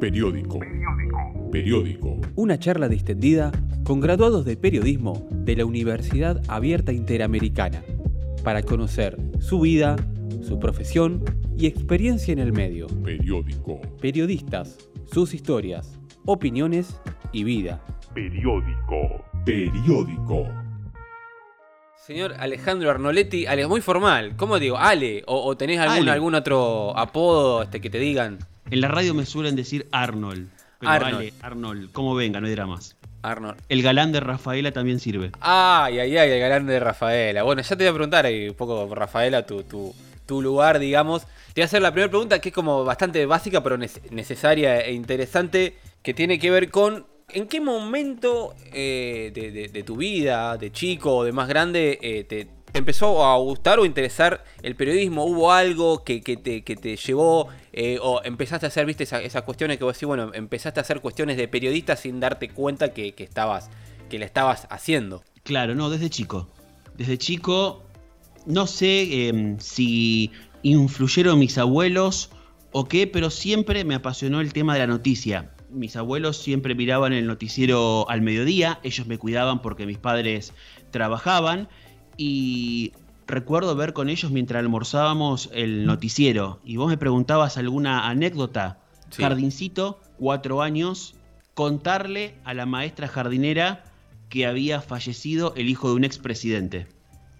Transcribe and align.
Periódico. 0.00 0.60
Periódico. 1.50 2.20
Una 2.34 2.58
charla 2.58 2.88
distendida 2.88 3.50
con 3.82 4.00
graduados 4.00 4.44
de 4.44 4.58
periodismo 4.58 5.26
de 5.30 5.56
la 5.56 5.64
Universidad 5.64 6.42
Abierta 6.48 6.92
Interamericana 6.92 7.82
para 8.44 8.62
conocer 8.62 9.16
su 9.38 9.60
vida, 9.60 9.96
su 10.42 10.58
profesión 10.58 11.24
y 11.56 11.66
experiencia 11.66 12.32
en 12.32 12.40
el 12.40 12.52
medio. 12.52 12.88
Periódico. 13.02 13.80
Periodistas, 13.98 14.76
sus 15.10 15.32
historias, 15.32 15.98
opiniones 16.26 17.00
y 17.32 17.44
vida. 17.44 17.82
Periódico. 18.12 19.24
Periódico. 19.46 20.46
Señor 22.06 22.34
Alejandro 22.38 22.90
Arnoletti, 22.90 23.46
Ale, 23.46 23.66
muy 23.66 23.80
formal. 23.80 24.36
¿Cómo 24.36 24.58
digo? 24.58 24.76
Ale, 24.76 25.22
o, 25.26 25.42
o 25.42 25.56
tenés 25.56 25.78
algún, 25.80 26.02
Ale. 26.02 26.10
algún 26.10 26.34
otro 26.34 26.96
apodo 26.96 27.62
este, 27.62 27.80
que 27.80 27.88
te 27.88 27.98
digan. 27.98 28.38
En 28.70 28.80
la 28.80 28.88
radio 28.88 29.14
me 29.14 29.24
suelen 29.26 29.56
decir 29.56 29.86
Arnold. 29.92 30.48
Pero 30.78 30.92
Arnold. 30.92 31.14
Ale, 31.16 31.32
Arnold, 31.42 31.92
como 31.92 32.14
venga, 32.14 32.40
no 32.40 32.46
hay 32.46 32.52
dramas. 32.54 32.96
Arnold. 33.22 33.56
El 33.68 33.82
galán 33.82 34.12
de 34.12 34.20
Rafaela 34.20 34.72
también 34.72 35.00
sirve. 35.00 35.30
Ay, 35.40 35.98
ay, 35.98 36.16
ay, 36.16 36.30
el 36.30 36.40
galán 36.40 36.66
de 36.66 36.78
Rafaela. 36.80 37.42
Bueno, 37.44 37.62
ya 37.62 37.68
te 37.76 37.84
voy 37.84 37.86
a 37.86 37.92
preguntar 37.94 38.26
ahí 38.26 38.48
un 38.48 38.54
poco, 38.54 38.92
Rafaela, 38.94 39.46
tu, 39.46 39.62
tu, 39.62 39.94
tu 40.26 40.42
lugar, 40.42 40.78
digamos. 40.78 41.22
Te 41.54 41.60
voy 41.60 41.62
a 41.62 41.64
hacer 41.66 41.80
la 41.82 41.92
primera 41.92 42.10
pregunta 42.10 42.38
que 42.40 42.50
es 42.50 42.54
como 42.54 42.84
bastante 42.84 43.24
básica, 43.26 43.62
pero 43.62 43.78
nece- 43.78 44.10
necesaria 44.10 44.80
e 44.80 44.92
interesante, 44.92 45.76
que 46.02 46.12
tiene 46.12 46.38
que 46.38 46.50
ver 46.50 46.70
con 46.70 47.06
en 47.30 47.46
qué 47.48 47.60
momento 47.60 48.54
eh, 48.72 49.32
de, 49.34 49.50
de- 49.50 49.68
de 49.68 49.82
tu 49.82 49.96
vida, 49.96 50.56
de 50.58 50.70
chico 50.70 51.16
o 51.16 51.24
de 51.24 51.32
más 51.32 51.48
grande, 51.48 51.98
eh, 52.02 52.24
te, 52.24 52.46
empezó 52.76 53.24
a 53.24 53.36
gustar 53.38 53.78
o 53.78 53.84
interesar 53.84 54.44
el 54.62 54.76
periodismo. 54.76 55.24
¿Hubo 55.24 55.52
algo 55.52 56.04
que, 56.04 56.20
que 56.22 56.36
te, 56.36 56.62
que 56.62 56.76
te 56.76 56.96
llevó 56.96 57.48
eh, 57.72 57.98
o 58.02 58.20
empezaste 58.24 58.66
a 58.66 58.68
hacer, 58.68 58.86
viste, 58.86 59.04
esa- 59.04 59.22
esas 59.22 59.42
cuestiones 59.42 59.78
que 59.78 59.84
vos 59.84 59.94
decís, 59.94 60.06
bueno, 60.06 60.30
empezaste 60.34 60.80
a 60.80 60.82
hacer 60.82 61.00
cuestiones 61.00 61.36
de 61.36 61.48
periodista 61.48 61.96
sin 61.96 62.20
darte 62.20 62.48
cuenta 62.50 62.92
que, 62.92 63.12
que 63.12 63.24
estabas, 63.24 63.70
que 64.10 64.18
la 64.18 64.24
estabas 64.26 64.66
haciendo? 64.70 65.22
Claro, 65.42 65.74
no, 65.74 65.90
desde 65.90 66.10
chico. 66.10 66.48
Desde 66.96 67.18
chico, 67.18 67.82
no 68.46 68.66
sé 68.66 69.28
em, 69.28 69.58
si 69.60 70.30
influyeron 70.62 71.38
mis 71.38 71.58
abuelos 71.58 72.30
o 72.72 72.86
qué, 72.86 73.06
pero 73.06 73.30
siempre 73.30 73.84
me 73.84 73.94
apasionó 73.94 74.40
el 74.40 74.52
tema 74.52 74.74
de 74.74 74.80
la 74.80 74.86
noticia. 74.86 75.52
Mis 75.70 75.96
abuelos 75.96 76.36
siempre 76.36 76.74
miraban 76.74 77.12
el 77.12 77.26
noticiero 77.26 78.08
al 78.08 78.22
mediodía, 78.22 78.78
ellos 78.82 79.06
me 79.06 79.18
cuidaban 79.18 79.60
porque 79.62 79.84
mis 79.86 79.98
padres 79.98 80.52
trabajaban 80.90 81.68
y 82.16 82.92
recuerdo 83.26 83.74
ver 83.74 83.92
con 83.92 84.08
ellos 84.08 84.30
mientras 84.30 84.60
almorzábamos 84.60 85.50
el 85.52 85.86
noticiero 85.86 86.60
y 86.64 86.76
vos 86.76 86.88
me 86.88 86.96
preguntabas 86.96 87.56
alguna 87.56 88.08
anécdota. 88.08 88.78
Sí. 89.10 89.22
Jardincito, 89.22 90.00
cuatro 90.18 90.62
años, 90.62 91.14
contarle 91.54 92.34
a 92.44 92.54
la 92.54 92.66
maestra 92.66 93.08
jardinera 93.08 93.84
que 94.28 94.46
había 94.46 94.80
fallecido 94.80 95.54
el 95.56 95.68
hijo 95.68 95.88
de 95.88 95.94
un 95.94 96.04
expresidente. 96.04 96.88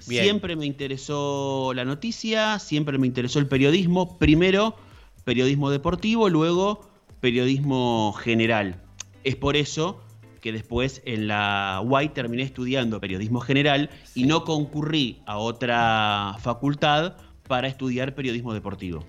Bien. 0.06 0.24
Siempre 0.24 0.56
me 0.56 0.66
interesó 0.66 1.72
la 1.74 1.84
noticia, 1.84 2.58
siempre 2.58 2.98
me 2.98 3.06
interesó 3.06 3.38
el 3.38 3.48
periodismo. 3.48 4.18
Primero, 4.18 4.76
periodismo 5.24 5.70
deportivo, 5.70 6.28
luego 6.28 6.88
periodismo 7.20 8.12
general. 8.12 8.80
Es 9.24 9.34
por 9.34 9.56
eso 9.56 10.00
que 10.40 10.52
después 10.52 11.02
en 11.04 11.28
la 11.28 11.80
UAI 11.84 12.10
terminé 12.10 12.42
estudiando 12.42 13.00
periodismo 13.00 13.40
general 13.40 13.90
y 14.14 14.24
no 14.24 14.44
concurrí 14.44 15.20
a 15.26 15.38
otra 15.38 16.36
facultad 16.40 17.16
para 17.48 17.68
estudiar 17.68 18.14
periodismo 18.14 18.54
deportivo. 18.54 19.04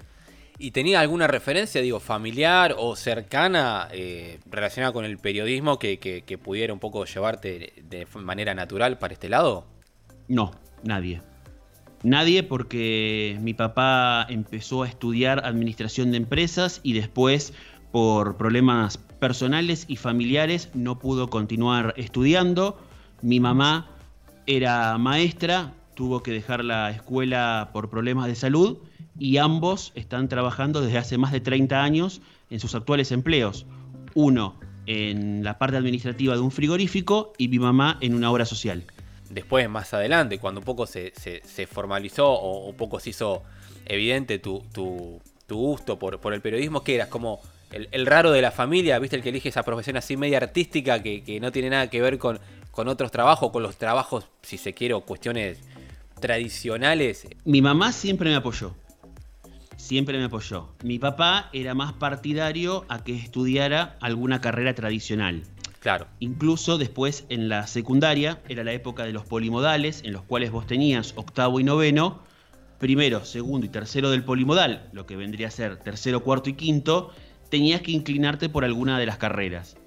¿Y 0.59 0.72
tenía 0.72 1.02
alguna 1.02 1.28
referencia, 1.28 1.81
digo, 1.81 2.00
familiar 2.00 2.75
o 2.80 2.95
cercana 2.95 3.88
eh, 3.92 4.39
relacionada 4.50 4.92
con 4.92 5.06
el 5.06 5.19
periodismo 5.19 5.78
que, 5.78 6.00
que- 6.00 6.23
que 6.23 6.38
pudiera 6.39 6.73
un 6.73 6.80
poco 6.80 7.06
llevarte 7.06 7.73
de 7.88 8.08
manera 8.16 8.56
natural 8.56 8.97
para 8.97 9.13
este 9.13 9.30
lado? 9.30 9.68
No, 10.28 10.51
nadie. 10.84 11.22
Nadie 12.03 12.44
porque 12.44 13.38
mi 13.41 13.53
papá 13.53 14.25
empezó 14.30 14.84
a 14.84 14.88
estudiar 14.88 15.46
administración 15.46 16.12
de 16.12 16.18
empresas 16.18 16.80
y 16.84 16.94
después 16.94 17.53
por 17.92 18.38
problemas 18.38 18.98
personales 18.98 19.86
y 19.88 19.96
familiares 19.96 20.70
no 20.74 21.00
pudo 21.00 21.30
continuar 21.30 21.94
estudiando. 21.98 22.78
Mi 23.22 23.40
mamá 23.40 23.88
era 24.46 24.98
maestra, 24.98 25.74
tuvo 25.96 26.22
que 26.24 26.31
dejar 26.31 26.64
la 26.64 26.92
escuela 26.92 27.70
por 27.74 27.90
problemas 27.90 28.28
de 28.28 28.36
salud 28.36 28.78
y 29.18 29.38
ambos 29.38 29.92
están 29.96 30.30
trabajando 30.30 30.81
desde 30.81 31.00
hace 31.00 31.18
más 31.18 31.31
de 31.31 31.40
30 31.40 31.81
años 31.84 32.22
en 32.50 32.59
sus 32.59 32.75
actuales 32.75 33.12
empleos. 33.12 33.66
Uno 34.14 34.59
en 34.86 35.44
la 35.44 35.58
parte 35.58 35.75
administrativa 35.78 36.36
de 36.36 36.40
un 36.42 36.52
frigorífico 36.52 37.34
y 37.38 37.48
mi 37.48 37.59
mamá 37.59 37.98
en 38.00 38.14
una 38.16 38.31
obra 38.31 38.46
social. 38.46 38.84
Después, 39.30 39.68
más 39.69 39.94
adelante, 39.94 40.40
cuando 40.40 40.62
un 40.62 40.66
poco 40.66 40.86
se, 40.88 41.12
formalizó 41.69 42.30
o 42.31 42.69
un 42.69 42.78
poco 42.78 43.00
se 43.00 43.09
hizo 43.09 43.44
evidente 43.86 44.40
tu, 44.40 44.64
tu- 44.72 45.19
tu 45.46 45.58
gusto 45.58 45.98
por, 46.00 46.19
por 46.19 46.34
el 46.34 46.42
periodismo, 46.42 46.84
que 46.84 46.96
eras 46.96 47.08
como 47.09 47.40
el, 47.72 47.89
el 47.91 48.05
raro 48.05 48.31
de 48.31 48.41
la 48.41 48.51
familia, 48.51 49.00
viste, 49.00 49.16
el 49.16 49.23
que 49.23 49.29
elige 49.29 49.50
esa 49.50 49.63
profesión 49.63 49.97
así 49.97 50.17
media 50.17 50.38
artística 50.38 51.01
que, 51.01 51.23
que 51.23 51.39
no 51.39 51.51
tiene 51.51 51.69
nada 51.69 51.89
que 51.89 52.01
ver 52.01 52.17
con, 52.17 52.39
con 52.72 52.88
otros 52.88 53.11
trabajos, 53.11 53.51
con 53.51 53.63
los 53.63 53.78
trabajos, 53.78 54.28
si 54.41 54.57
se 54.57 54.73
quiere, 54.73 54.94
o 54.94 55.01
cuestiones 55.01 55.59
tradicionales. 56.19 57.27
Mi 57.45 57.61
mamá 57.61 57.91
siempre 57.91 58.29
me 58.29 58.35
apoyó. 58.35 58.75
Siempre 59.75 60.17
me 60.17 60.25
apoyó. 60.25 60.69
Mi 60.83 61.00
papá 61.00 61.50
era 61.53 61.73
más 61.73 61.94
partidario 61.94 62.85
a 62.89 63.03
que 63.03 63.16
estudiara 63.16 63.97
alguna 64.01 64.41
carrera 64.41 64.73
tradicional. 64.73 65.44
Claro, 65.79 66.07
Incluso 66.19 66.77
después 66.77 67.25
en 67.29 67.50
la 67.50 67.66
secundaria, 67.67 68.41
era 68.50 68.63
la 68.63 68.73
época 68.73 69.06
de 69.06 69.13
los 69.13 69.25
polimodales, 69.25 70.01
en 70.03 70.11
los 70.11 70.23
cuales 70.23 70.51
vos 70.51 70.67
tenías 70.67 71.13
octavo 71.16 71.59
y 71.59 71.63
noveno, 71.63 72.23
primero, 72.79 73.23
segundo 73.25 73.66
y 73.66 73.69
tercero 73.69 74.09
del 74.09 74.23
polimodal, 74.23 74.89
lo 74.91 75.06
que 75.06 75.16
vendría 75.16 75.47
a 75.47 75.51
ser 75.51 75.77
tercero, 75.77 76.23
cuarto 76.23 76.50
y 76.50 76.53
quinto, 76.53 77.11
tenías 77.50 77.81
que 77.81 77.91
inclinarte 77.91 78.50
por 78.50 78.66
alguna 78.66 79.00
de 79.00 79.06
las 79.06 79.18
carreras. 79.18 79.78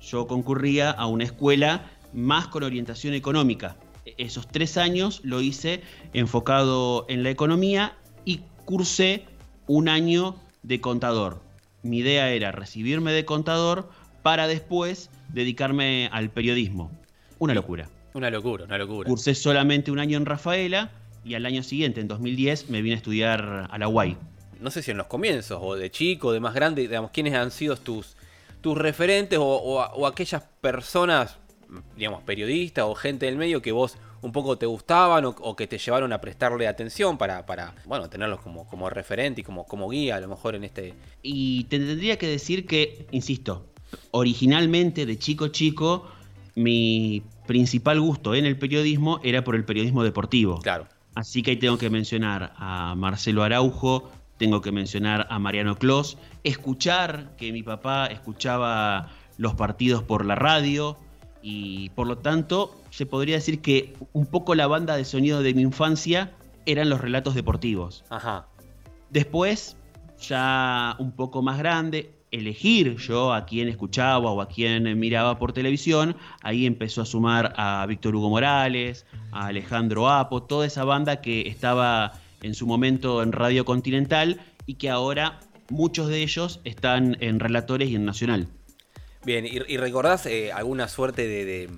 Yo 0.00 0.26
concurría 0.26 0.90
a 0.90 1.06
una 1.06 1.24
escuela 1.24 1.90
más 2.12 2.46
con 2.48 2.62
orientación 2.62 3.14
económica. 3.14 3.76
E- 4.04 4.14
Esos 4.18 4.46
tres 4.48 4.76
años 4.76 5.20
lo 5.24 5.40
hice 5.40 5.82
enfocado 6.12 7.06
en 7.08 7.22
la 7.22 7.30
economía 7.30 7.96
y 8.24 8.40
cursé 8.64 9.24
un 9.66 9.88
año 9.88 10.36
de 10.62 10.80
contador. 10.80 11.42
Mi 11.82 11.98
idea 11.98 12.30
era 12.30 12.52
recibirme 12.52 13.12
de 13.12 13.24
contador 13.24 13.88
para 14.22 14.46
después 14.48 15.10
dedicarme 15.32 16.08
al 16.12 16.30
periodismo. 16.30 16.90
Una 17.38 17.54
locura. 17.54 17.88
una 18.14 18.30
locura, 18.30 18.64
una 18.64 18.78
locura. 18.78 19.08
Cursé 19.08 19.34
solamente 19.34 19.90
un 19.90 19.98
año 19.98 20.16
en 20.16 20.24
Rafaela 20.26 20.90
y 21.24 21.34
al 21.34 21.44
año 21.44 21.62
siguiente, 21.62 22.00
en 22.00 22.08
2010, 22.08 22.70
me 22.70 22.80
vine 22.82 22.94
a 22.94 22.98
estudiar 22.98 23.68
a 23.70 23.78
la 23.78 23.88
UAI. 23.88 24.16
No 24.60 24.70
sé 24.70 24.82
si 24.82 24.90
en 24.90 24.96
los 24.96 25.06
comienzos, 25.06 25.58
o 25.62 25.74
de 25.76 25.90
chico, 25.90 26.32
de 26.32 26.40
más 26.40 26.54
grande, 26.54 26.82
digamos, 26.82 27.10
quiénes 27.10 27.34
han 27.34 27.50
sido 27.50 27.76
tus, 27.76 28.16
tus 28.60 28.76
referentes 28.76 29.38
o, 29.38 29.44
o- 29.44 29.80
o 29.82 30.06
aquellas 30.06 30.42
personas, 30.60 31.36
digamos, 31.96 32.22
periodistas 32.22 32.84
o 32.86 32.94
gente 32.94 33.26
del 33.26 33.36
medio 33.36 33.60
que 33.62 33.72
vos 33.72 33.96
un 34.22 34.32
poco 34.32 34.56
te 34.58 34.66
gustaban 34.66 35.24
o, 35.26 35.28
o 35.40 35.54
que 35.56 35.66
te 35.66 35.78
llevaron 35.78 36.12
a 36.12 36.20
prestarle 36.20 36.66
atención 36.66 37.18
para, 37.18 37.44
para 37.46 37.74
bueno, 37.84 38.08
tenerlos 38.08 38.40
como, 38.40 38.66
como 38.66 38.88
referente 38.90 39.42
y 39.42 39.44
como, 39.44 39.66
como 39.66 39.88
guía, 39.88 40.16
a 40.16 40.20
lo 40.20 40.28
mejor 40.28 40.54
en 40.54 40.64
este... 40.64 40.94
Y 41.22 41.64
te 41.64 41.78
tendría 41.78 42.16
que 42.18 42.26
decir 42.26 42.66
que, 42.66 43.06
insisto, 43.12 43.66
originalmente 44.10 45.06
de 45.06 45.18
chico 45.18 45.48
chico, 45.48 46.08
mi 46.54 47.22
principal 47.46 48.00
gusto 48.00 48.34
en 48.34 48.46
el 48.46 48.58
periodismo 48.58 49.20
era 49.22 49.44
por 49.44 49.54
el 49.54 49.64
periodismo 49.64 50.02
deportivo. 50.02 50.60
Claro, 50.60 50.88
Así 51.14 51.42
que 51.42 51.52
ahí 51.52 51.56
tengo 51.56 51.78
que 51.78 51.88
mencionar 51.88 52.52
a 52.56 52.94
Marcelo 52.96 53.42
Araujo, 53.42 54.10
tengo 54.38 54.60
que 54.60 54.72
mencionar 54.72 55.26
a 55.30 55.38
Mariano 55.38 55.76
Clos, 55.76 56.18
escuchar 56.44 57.36
que 57.36 57.52
mi 57.52 57.62
papá 57.62 58.06
escuchaba 58.06 59.10
los 59.38 59.54
partidos 59.54 60.02
por 60.02 60.24
la 60.24 60.34
radio 60.34 60.96
y 61.42 61.90
por 61.90 62.06
lo 62.06 62.18
tanto 62.18 62.74
se 62.90 63.06
podría 63.06 63.36
decir 63.36 63.60
que 63.60 63.94
un 64.12 64.26
poco 64.26 64.54
la 64.54 64.66
banda 64.66 64.96
de 64.96 65.04
sonido 65.04 65.42
de 65.42 65.54
mi 65.54 65.62
infancia 65.62 66.32
eran 66.64 66.88
los 66.88 67.00
relatos 67.00 67.34
deportivos. 67.34 68.04
ajá, 68.10 68.46
Después, 69.10 69.76
ya 70.20 70.96
un 70.98 71.12
poco 71.12 71.40
más 71.40 71.58
grande, 71.58 72.12
elegir 72.32 72.96
yo 72.96 73.32
a 73.32 73.46
quién 73.46 73.68
escuchaba 73.68 74.30
o 74.30 74.40
a 74.40 74.48
quién 74.48 74.98
miraba 74.98 75.38
por 75.38 75.52
televisión, 75.52 76.16
ahí 76.42 76.66
empezó 76.66 77.02
a 77.02 77.06
sumar 77.06 77.54
a 77.56 77.86
Víctor 77.86 78.16
Hugo 78.16 78.30
Morales, 78.30 79.06
a 79.30 79.46
Alejandro 79.46 80.10
Apo, 80.10 80.42
toda 80.42 80.66
esa 80.66 80.84
banda 80.84 81.20
que 81.20 81.42
estaba 81.48 82.12
en 82.42 82.54
su 82.54 82.66
momento 82.66 83.22
en 83.22 83.32
Radio 83.32 83.64
Continental 83.64 84.40
y 84.66 84.74
que 84.74 84.90
ahora 84.90 85.40
muchos 85.70 86.08
de 86.08 86.22
ellos 86.22 86.60
están 86.64 87.16
en 87.20 87.40
Relatores 87.40 87.88
y 87.90 87.96
en 87.96 88.04
Nacional. 88.04 88.48
Bien, 89.24 89.44
¿y, 89.46 89.58
y 89.66 89.76
recordás 89.78 90.26
eh, 90.26 90.52
alguna 90.52 90.86
suerte 90.88 91.26
de, 91.26 91.44
de- 91.44 91.70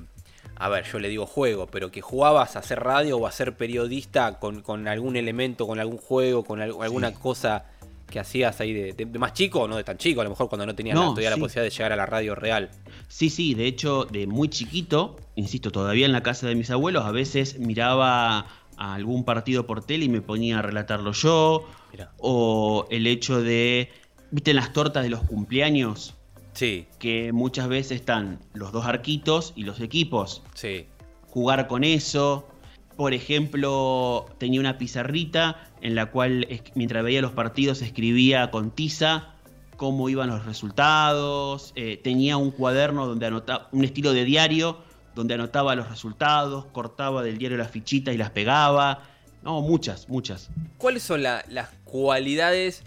A 0.56 0.68
ver, 0.68 0.84
yo 0.92 0.98
le 0.98 1.08
digo 1.08 1.24
juego, 1.24 1.66
pero 1.66 1.90
que 1.90 2.00
jugabas 2.02 2.56
a 2.56 2.58
hacer 2.58 2.80
radio 2.80 3.16
o 3.18 3.26
a 3.26 3.32
ser 3.32 3.56
periodista 3.56 4.38
con, 4.38 4.60
con 4.62 4.86
algún 4.88 5.16
elemento, 5.16 5.66
con 5.66 5.78
algún 5.78 5.98
juego, 5.98 6.44
con 6.44 6.60
al- 6.60 6.74
alguna 6.82 7.14
cosa 7.14 7.64
que 8.10 8.18
hacías 8.18 8.58
ahí 8.60 8.72
de, 8.72 8.92
de- 8.94 9.04
de 9.04 9.18
más 9.18 9.34
chico 9.34 9.60
o 9.60 9.68
no 9.68 9.76
de 9.76 9.84
tan 9.84 9.98
chico, 9.98 10.20
a 10.20 10.24
lo 10.24 10.30
mejor 10.30 10.48
cuando 10.48 10.64
no 10.66 10.74
tenías 10.74 10.94
No, 10.94 11.02
la, 11.02 11.08
todavía 11.08 11.30
la 11.30 11.36
posibilidad 11.36 11.64
de 11.64 11.70
llegar 11.70 11.92
a 11.92 11.96
la 11.96 12.06
radio 12.06 12.34
real. 12.34 12.70
Sí, 13.08 13.28
sí, 13.30 13.54
de 13.54 13.66
hecho, 13.66 14.04
de 14.06 14.26
muy 14.26 14.48
chiquito, 14.48 15.16
insisto, 15.36 15.70
todavía 15.70 16.06
en 16.06 16.12
la 16.12 16.22
casa 16.22 16.46
de 16.48 16.54
mis 16.54 16.70
abuelos, 16.70 17.04
a 17.04 17.12
veces 17.12 17.58
miraba 17.58 18.46
a 18.78 18.94
algún 18.94 19.24
partido 19.24 19.66
por 19.66 19.84
tele 19.84 20.06
y 20.06 20.08
me 20.08 20.22
ponía 20.22 20.60
a 20.60 20.62
relatarlo 20.62 21.12
yo, 21.12 21.66
Mirá. 21.92 22.12
o 22.18 22.86
el 22.90 23.06
hecho 23.06 23.42
de, 23.42 23.90
viste, 24.30 24.54
las 24.54 24.72
tortas 24.72 25.02
de 25.02 25.10
los 25.10 25.22
cumpleaños, 25.22 26.14
Sí, 26.54 26.86
que 26.98 27.32
muchas 27.32 27.68
veces 27.68 28.00
están 28.00 28.40
los 28.52 28.72
dos 28.72 28.84
arquitos 28.86 29.52
y 29.54 29.62
los 29.62 29.78
equipos, 29.80 30.42
sí. 30.54 30.86
jugar 31.28 31.68
con 31.68 31.84
eso. 31.84 32.48
Por 32.96 33.14
ejemplo, 33.14 34.26
tenía 34.38 34.58
una 34.58 34.76
pizarrita 34.76 35.68
en 35.82 35.94
la 35.94 36.06
cual 36.06 36.48
mientras 36.74 37.04
veía 37.04 37.22
los 37.22 37.30
partidos 37.30 37.80
escribía 37.80 38.50
con 38.50 38.72
tiza 38.72 39.34
cómo 39.76 40.08
iban 40.08 40.30
los 40.30 40.44
resultados. 40.46 41.72
eh, 41.76 42.00
tenía 42.02 42.36
un 42.36 42.50
cuaderno 42.50 43.06
donde 43.06 43.26
anotaba, 43.26 43.68
un 43.70 43.84
estilo 43.84 44.12
de 44.12 44.24
diario 44.24 44.78
donde 45.18 45.34
anotaba 45.34 45.74
los 45.74 45.88
resultados, 45.90 46.66
cortaba 46.66 47.24
del 47.24 47.38
diario 47.38 47.58
las 47.58 47.72
fichitas 47.72 48.14
y 48.14 48.18
las 48.18 48.30
pegaba. 48.30 49.02
No, 49.42 49.60
muchas, 49.62 50.08
muchas. 50.08 50.48
¿Cuáles 50.78 51.02
son 51.02 51.24
la- 51.24 51.44
las 51.48 51.70
cualidades 51.82 52.84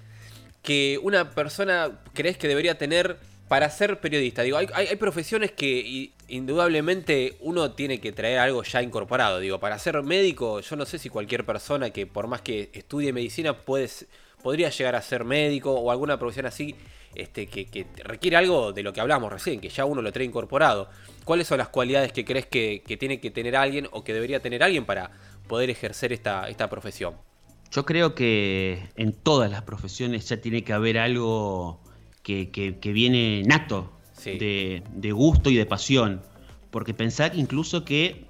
que 0.64 0.98
una 1.04 1.32
persona 1.32 2.00
crees 2.14 2.38
que 2.38 2.48
debería 2.48 2.78
tener 2.78 3.18
para 3.50 3.70
ser 3.70 4.00
periodista? 4.00 4.44
Digo, 4.44 4.56
hay, 4.58 4.68
hay- 4.74 4.88
hay 4.88 4.96
profesiones 4.96 5.52
que 5.52 6.12
indudablemente 6.30 7.36
uno 7.42 7.72
tiene 7.72 8.00
que 8.00 8.14
traer 8.14 8.40
algo 8.40 8.64
ya 8.64 8.82
incorporado. 8.82 9.40
Digo, 9.40 9.60
para 9.60 9.78
ser 9.78 10.02
médico, 10.02 10.62
yo 10.62 10.76
no 10.78 10.86
sé 10.86 11.00
si 11.00 11.10
cualquier 11.10 11.46
persona 11.46 11.90
que 11.90 12.06
por 12.08 12.28
más 12.28 12.40
que 12.42 12.70
estudie 12.74 13.12
medicina 13.12 13.58
puede, 13.58 13.84
s- 13.86 14.08
podría 14.42 14.70
llegar 14.70 14.96
a 14.96 15.02
ser 15.02 15.26
médico 15.26 15.74
o 15.74 15.92
alguna 15.92 16.18
profesión 16.18 16.46
así 16.46 16.76
este, 17.16 17.48
que, 17.48 17.66
que 17.66 17.86
requiere 18.04 18.38
algo 18.38 18.72
de 18.74 18.84
lo 18.84 18.94
que 18.94 19.02
hablamos 19.02 19.32
recién, 19.32 19.60
que 19.60 19.70
ya 19.70 19.86
uno 19.86 20.02
lo 20.02 20.12
trae 20.12 20.26
incorporado. 20.26 20.90
¿Cuáles 21.26 21.48
son 21.48 21.58
las 21.58 21.70
cualidades 21.70 22.12
que 22.14 22.26
crees 22.26 22.46
que, 22.46 22.84
que 22.86 22.98
tiene 22.98 23.20
que 23.20 23.32
tener 23.32 23.56
alguien 23.56 23.88
o 23.92 24.04
que 24.04 24.14
debería 24.14 24.40
tener 24.42 24.64
alguien 24.64 24.86
para 24.86 25.12
poder 25.48 25.70
ejercer 25.70 26.14
esta, 26.14 26.50
esta 26.50 26.70
profesión? 26.70 27.16
Yo 27.72 27.86
creo 27.86 28.16
que 28.16 28.90
en 28.96 29.14
todas 29.14 29.50
las 29.50 29.62
profesiones 29.64 30.28
ya 30.28 30.38
tiene 30.38 30.64
que 30.64 30.74
haber 30.74 30.98
algo 30.98 31.80
que, 32.24 32.50
que- 32.50 32.78
que 32.80 32.92
viene 32.92 33.44
nato, 33.46 33.92
Sí. 34.14 34.38
de, 34.38 34.84
de 34.94 35.12
gusto 35.14 35.50
y 35.50 35.56
de 35.56 35.66
pasión. 35.66 36.22
Porque 36.70 36.94
pensar 36.94 37.32
incluso 37.36 37.84
que 37.86 38.26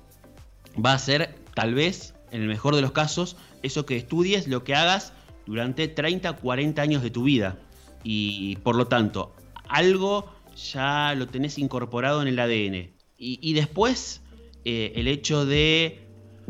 va 0.83 0.93
a 0.93 0.99
ser, 0.99 1.35
tal 1.53 1.73
vez, 1.73 2.13
en 2.31 2.41
el 2.41 2.47
mejor 2.47 2.75
de 2.75 2.81
los 2.81 2.91
casos, 2.93 3.35
eso 3.61 3.85
que 3.85 3.97
estudies, 3.97 4.47
lo 4.47 4.63
que 4.63 4.73
hagas 4.73 5.11
durante 5.45 5.87
30, 5.89 6.33
40 6.33 6.81
años 6.81 7.03
de 7.03 7.09
tu 7.09 7.23
vida. 7.23 7.57
Y 8.03 8.55
por 8.57 8.75
lo 8.75 8.87
tanto, 8.87 9.33
algo 9.67 10.29
ya 10.55 11.13
lo 11.15 11.27
tenés 11.27 11.57
incorporado 11.57 12.21
en 12.21 12.27
el 12.27 12.39
ADN. 12.39 12.93
Y, 13.23 13.53
después, 13.53 14.23
eh, 14.65 14.93
el 14.95 15.07
hecho 15.07 15.45
de 15.45 16.07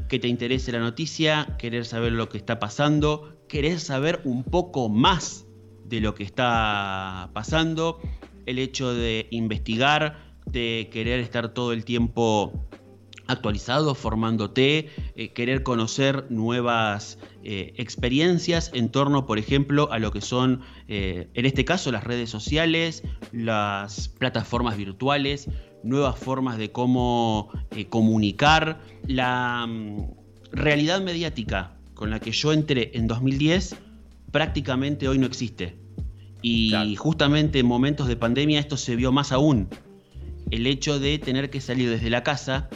que 0.08 0.20
te 0.20 0.30
interese 0.30 0.72
la 0.72 0.80
noticia, 0.80 1.56
querer 1.60 1.86
saber 1.86 2.14
lo 2.14 2.30
que 2.30 2.38
está 2.38 2.60
pasando, 2.60 3.44
querer 3.50 3.80
saber 3.82 4.22
un 4.24 4.46
poco 4.46 4.88
más 4.88 5.46
de 5.86 6.00
lo 6.00 6.16
que 6.16 6.24
está 6.24 7.30
pasando, 7.34 8.00
el 8.46 8.58
hecho 8.58 8.94
de 8.94 9.28
investigar, 9.32 10.32
de 10.46 10.90
querer 10.92 11.20
estar 11.20 11.54
todo 11.54 11.74
el 11.74 11.84
tiempo 11.84 12.70
actualizado, 13.32 13.96
formándote, 13.96 14.90
eh, 15.16 15.34
querer 15.34 15.64
conocer 15.64 16.26
nuevas 16.30 17.18
eh, 17.44 17.74
experiencias 17.78 18.72
en 18.74 18.90
torno, 18.90 19.26
por 19.26 19.40
ejemplo, 19.40 19.92
a 19.92 20.00
lo 20.00 20.12
que 20.12 20.22
son, 20.22 20.62
eh, 20.88 21.30
en 21.34 21.46
este 21.46 21.66
caso, 21.66 21.92
las 21.92 22.04
redes 22.04 22.30
sociales, 22.30 23.04
las 23.32 24.10
plataformas 24.10 24.78
virtuales, 24.78 25.50
nuevas 25.84 26.20
formas 26.20 26.58
de 26.58 26.72
cómo 26.72 27.50
comunicar, 27.90 28.82
la 29.08 29.66
mm, 29.68 30.12
realidad 30.52 31.02
mediática 31.02 31.78
con 31.96 32.10
la 32.10 32.20
que 32.20 32.32
yo 32.32 32.52
entré 32.54 32.92
en 32.94 33.08
2010 33.08 33.76
prácticamente 34.32 35.08
hoy 35.08 35.18
no 35.18 35.28
existe. 35.28 35.76
Y 36.42 36.70
Claro. 36.70 36.90
justamente 36.98 37.60
en 37.60 37.68
momentos 37.68 38.08
de 38.08 38.16
pandemia 38.16 38.60
esto 38.60 38.78
se 38.78 38.96
vio 38.96 39.12
más 39.12 39.32
aún. 39.32 39.70
El 40.50 40.66
hecho 40.68 41.00
de 41.00 41.20
tener 41.20 41.50
que 41.50 41.62
salir 41.62 41.90
desde 41.90 42.10
la 42.10 42.24
casa, 42.24 42.70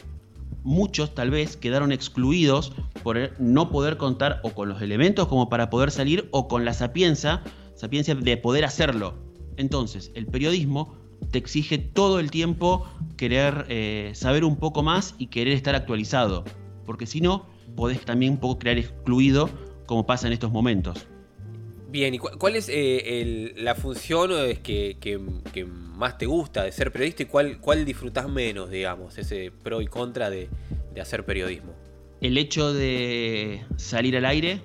muchos 0.66 1.14
tal 1.14 1.30
vez 1.30 1.56
quedaron 1.56 1.92
excluidos 1.92 2.74
por 3.04 3.18
no 3.40 3.70
poder 3.70 3.98
contar 3.98 4.42
o 4.44 4.50
con 4.50 4.68
los 4.68 4.82
elementos 4.82 5.28
como 5.28 5.48
para 5.48 5.70
poder 5.70 5.92
salir 5.92 6.28
o 6.32 6.48
con 6.48 6.66
la 6.66 6.74
sapienza, 6.74 7.44
sapiencia 7.76 8.16
de 8.16 8.36
poder 8.36 8.66
hacerlo. 8.66 9.14
Entonces, 9.58 10.12
el 10.16 10.26
periodismo 10.26 10.96
te 11.32 11.38
exige 11.38 11.78
todo 11.78 12.20
el 12.20 12.32
tiempo 12.32 12.86
querer 13.16 13.66
eh, 13.70 14.12
saber 14.16 14.44
un 14.44 14.58
poco 14.58 14.84
más 14.84 15.16
y 15.18 15.28
querer 15.28 15.54
estar 15.54 15.76
actualizado, 15.76 16.44
porque 16.86 17.06
si 17.06 17.22
no, 17.22 17.46
podés 17.76 18.04
también 18.04 18.34
un 18.34 18.40
poco 18.40 18.60
crear 18.60 18.78
excluido 18.78 19.50
como 19.86 20.06
pasa 20.06 20.28
en 20.28 20.34
estos 20.34 20.52
momentos. 20.52 21.08
Bien, 21.96 22.14
¿y 22.14 22.18
cu- 22.20 22.38
cuál 22.38 22.58
es 22.58 22.68
eh, 22.68 23.22
el- 23.22 23.54
la 23.64 23.74
función 23.74 24.30
que, 24.62 24.98
que- 25.00 25.18
que 25.54 25.64
más 25.64 26.18
te 26.18 26.26
gusta 26.26 26.64
de 26.64 26.74
ser 26.74 26.92
periodista 26.92 27.24
y 27.24 27.28
cuál, 27.28 27.58
cuál 27.62 27.86
disfrutás 27.86 28.28
menos, 28.28 28.70
digamos, 28.70 29.18
ese 29.18 29.50
pro 29.64 29.80
y 29.82 29.88
contra 29.88 30.30
de, 30.30 30.50
de 30.94 31.00
hacer 31.00 31.24
periodismo? 31.24 31.74
El 32.20 32.38
hecho 32.38 32.74
de 32.74 33.64
salir 33.78 34.18
al 34.18 34.26
aire, 34.26 34.60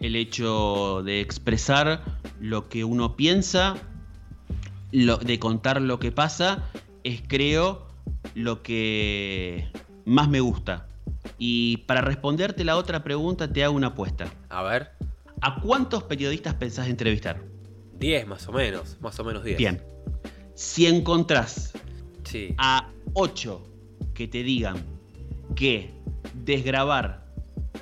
el 0.00 0.16
hecho 0.16 1.04
de 1.04 1.20
expresar 1.20 2.02
lo 2.40 2.68
que 2.68 2.82
uno 2.82 3.14
piensa, 3.14 3.76
lo- 4.90 5.18
de 5.18 5.38
contar 5.38 5.80
lo 5.80 6.00
que 6.00 6.10
pasa, 6.10 6.64
es 7.04 7.22
creo 7.24 7.86
lo 8.34 8.64
que 8.64 9.68
más 10.04 10.28
me 10.28 10.40
gusta. 10.40 10.88
Y 11.38 11.76
para 11.86 12.00
responderte 12.00 12.64
la 12.64 12.76
otra 12.76 13.04
pregunta 13.04 13.52
te 13.52 13.62
hago 13.62 13.76
una 13.76 13.86
apuesta. 13.88 14.26
A 14.48 14.64
ver, 14.64 14.90
¿A 15.46 15.60
cuántos 15.60 16.04
periodistas 16.04 16.54
pensás 16.54 16.88
entrevistar? 16.88 17.38
10 17.98 18.26
más 18.26 18.48
o 18.48 18.52
menos, 18.52 18.96
más 19.02 19.18
o 19.20 19.24
menos 19.24 19.44
10. 19.44 19.58
Bien. 19.58 19.82
Si 20.54 20.86
encontrás 20.86 21.72
Sí. 22.24 22.54
a 22.56 22.88
8 23.12 23.62
que 24.14 24.26
te 24.26 24.42
digan 24.42 24.82
que 25.54 25.92
desgrabar 26.32 27.26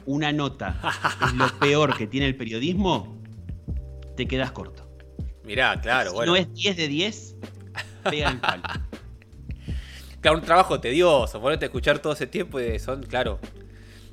una 0.07 0.33
nota 0.33 0.81
es 1.25 1.33
lo 1.35 1.47
peor 1.61 1.97
que 1.97 2.09
tiene 2.09 2.27
el 2.27 2.35
periodismo, 2.37 3.23
te 4.17 4.27
quedas 4.27 4.51
corto. 4.51 4.89
Mirá, 5.45 5.81
claro, 5.81 6.11
si 6.11 6.17
bueno. 6.17 6.33
no 6.33 6.37
es 6.37 6.53
10 6.53 6.77
de 6.77 6.89
10, 6.89 7.37
pega 8.11 8.31
el 8.31 8.41
palo. 8.41 8.63
Claro, 10.21 10.39
un 10.39 10.45
trabajo 10.45 10.81
tedioso, 10.81 11.41
ponerte 11.41 11.65
a 11.65 11.69
escuchar 11.69 11.99
todo 11.99 12.13
ese 12.13 12.29
tiempo 12.29 12.61
y 12.61 12.79
son, 12.79 13.03
claro, 13.03 13.41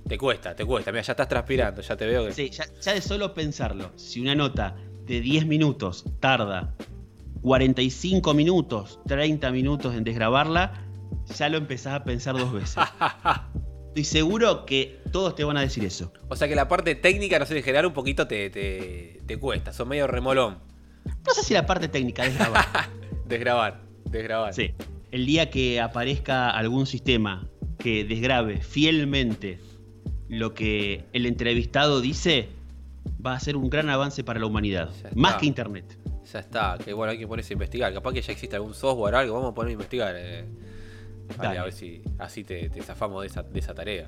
te 0.10 0.18
cuesta, 0.18 0.56
te 0.56 0.66
cuesta. 0.66 0.92
Mira, 0.92 1.04
ya 1.04 1.13
estás 1.13 1.28
transpirando, 1.28 1.82
ya 1.82 1.96
te 1.96 2.06
veo 2.08 2.25
que... 2.25 2.34
Sí, 2.34 2.50
ya, 2.50 2.66
ya 2.82 2.94
de 2.94 3.01
solo 3.01 3.34
pensarlo, 3.34 3.92
si 3.96 4.20
una 4.20 4.36
nota 4.36 4.75
de 5.06 5.22
10 5.22 5.46
minutos 5.46 6.04
tarda 6.20 6.75
45 7.42 8.34
minutos, 8.34 9.00
30 9.08 9.51
minutos 9.51 9.96
en 9.96 10.04
desgrabarla, 10.04 10.74
ya 11.38 11.48
lo 11.48 11.58
empezás 11.58 11.94
a 11.94 12.04
pensar 12.04 12.36
dos 12.36 12.51
veces. 12.51 12.78
Estoy 13.89 14.04
seguro 14.04 14.66
que 14.66 15.00
todos 15.12 15.36
te 15.36 15.44
van 15.44 15.58
a 15.58 15.62
decir 15.62 15.86
eso. 15.86 16.12
O 16.28 16.36
sea 16.36 16.48
que 16.48 16.56
la 16.56 16.68
parte 16.68 16.96
técnica, 16.96 17.38
no 17.38 17.46
sé, 17.46 17.58
en 17.58 17.63
general 17.63 17.86
un 17.86 17.94
poquito 17.94 18.28
te, 18.28 18.50
te, 18.50 19.22
te 19.25 19.38
cuesta, 19.38 19.72
son 19.74 19.89
medio 19.89 20.08
remolón. 20.08 20.58
No 21.06 21.34
sé 21.34 21.44
si 21.44 21.54
la 21.54 21.66
parte 21.66 21.88
técnica 21.88 22.25
es 22.25 22.36
grabar. 22.36 22.66
Desgrabar, 23.25 23.82
desgrabar. 24.06 24.56
Sí. 24.56 24.74
El 25.12 25.28
día 25.28 25.51
que 25.51 25.80
aparezca 25.80 26.50
algún 26.50 26.88
sistema 26.88 27.48
que 27.78 28.04
desgrabe 28.04 28.58
fielmente 28.62 29.60
lo 30.29 30.53
que 30.53 31.05
el 31.13 31.25
entrevistado 31.25 32.00
dice, 32.01 32.48
va 33.25 33.33
a 33.33 33.39
ser 33.39 33.55
un 33.57 33.69
gran 33.69 33.89
avance 33.89 34.24
para 34.24 34.39
la 34.39 34.45
humanidad. 34.45 34.89
Más 35.15 35.36
que 35.36 35.45
internet. 35.45 35.98
Ya 36.31 36.39
está, 36.39 36.77
que 36.83 36.93
bueno, 36.93 37.12
hay 37.12 37.17
que 37.17 37.27
ponerse 37.27 37.53
a 37.53 37.55
investigar. 37.55 37.91
Capaz 37.93 38.13
que 38.13 38.21
ya 38.21 38.31
existe 38.31 38.55
algún 38.55 38.74
software 38.75 39.15
o 39.15 39.17
algo, 39.17 39.33
vamos 39.36 39.51
a 39.51 39.55
poner 39.55 39.69
a 39.69 39.74
investigar. 39.74 40.15
eh. 40.17 40.45
Dale. 41.38 41.59
a 41.59 41.63
ver 41.63 41.74
si 41.74 42.01
así 42.17 42.43
te, 42.43 42.69
te 42.69 42.81
zafamos 42.81 43.21
de 43.21 43.27
esa, 43.27 43.43
de 43.43 43.59
esa 43.59 43.74
tarea. 43.75 44.07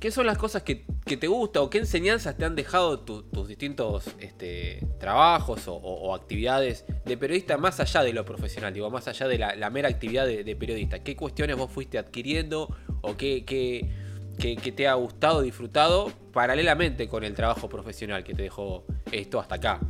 ¿Qué 0.00 0.10
son 0.10 0.26
las 0.26 0.36
cosas 0.38 0.62
que, 0.62 0.84
que 1.04 1.16
te 1.16 1.26
gusta 1.26 1.60
o 1.62 1.68
qué 1.70 1.78
enseñanzas 1.78 2.36
te 2.36 2.44
han 2.44 2.54
dejado 2.54 3.00
tu- 3.00 3.22
tus 3.24 3.48
distintos 3.48 4.04
este, 4.20 4.86
trabajos 5.00 5.68
o, 5.68 5.74
o- 5.74 6.08
o 6.10 6.14
actividades 6.14 6.84
de 7.04 7.16
periodista 7.16 7.56
más 7.58 7.80
allá 7.80 8.02
de 8.02 8.12
lo 8.12 8.24
profesional? 8.24 8.72
Digo, 8.74 8.90
más 8.90 9.08
allá 9.08 9.26
de 9.28 9.38
la, 9.38 9.54
la 9.56 9.68
mera 9.70 9.88
actividad 9.88 10.26
de, 10.26 10.44
de 10.44 10.56
periodista. 10.56 10.98
¿Qué 11.00 11.16
cuestiones 11.16 11.56
vos 11.56 11.70
fuiste 11.70 11.98
adquiriendo 11.98 12.74
o 13.02 13.16
qué, 13.16 13.44
qué- 13.46 13.88
qué 14.36 14.72
te 14.72 14.88
ha 14.88 14.94
gustado, 14.94 15.42
disfrutado 15.42 16.12
paralelamente 16.32 17.08
con 17.08 17.24
el 17.24 17.34
trabajo 17.34 17.68
profesional 17.68 18.24
que 18.24 18.34
te 18.34 18.42
dejó 18.42 18.84
esto 19.10 19.40
hasta 19.40 19.56
acá? 19.56 19.80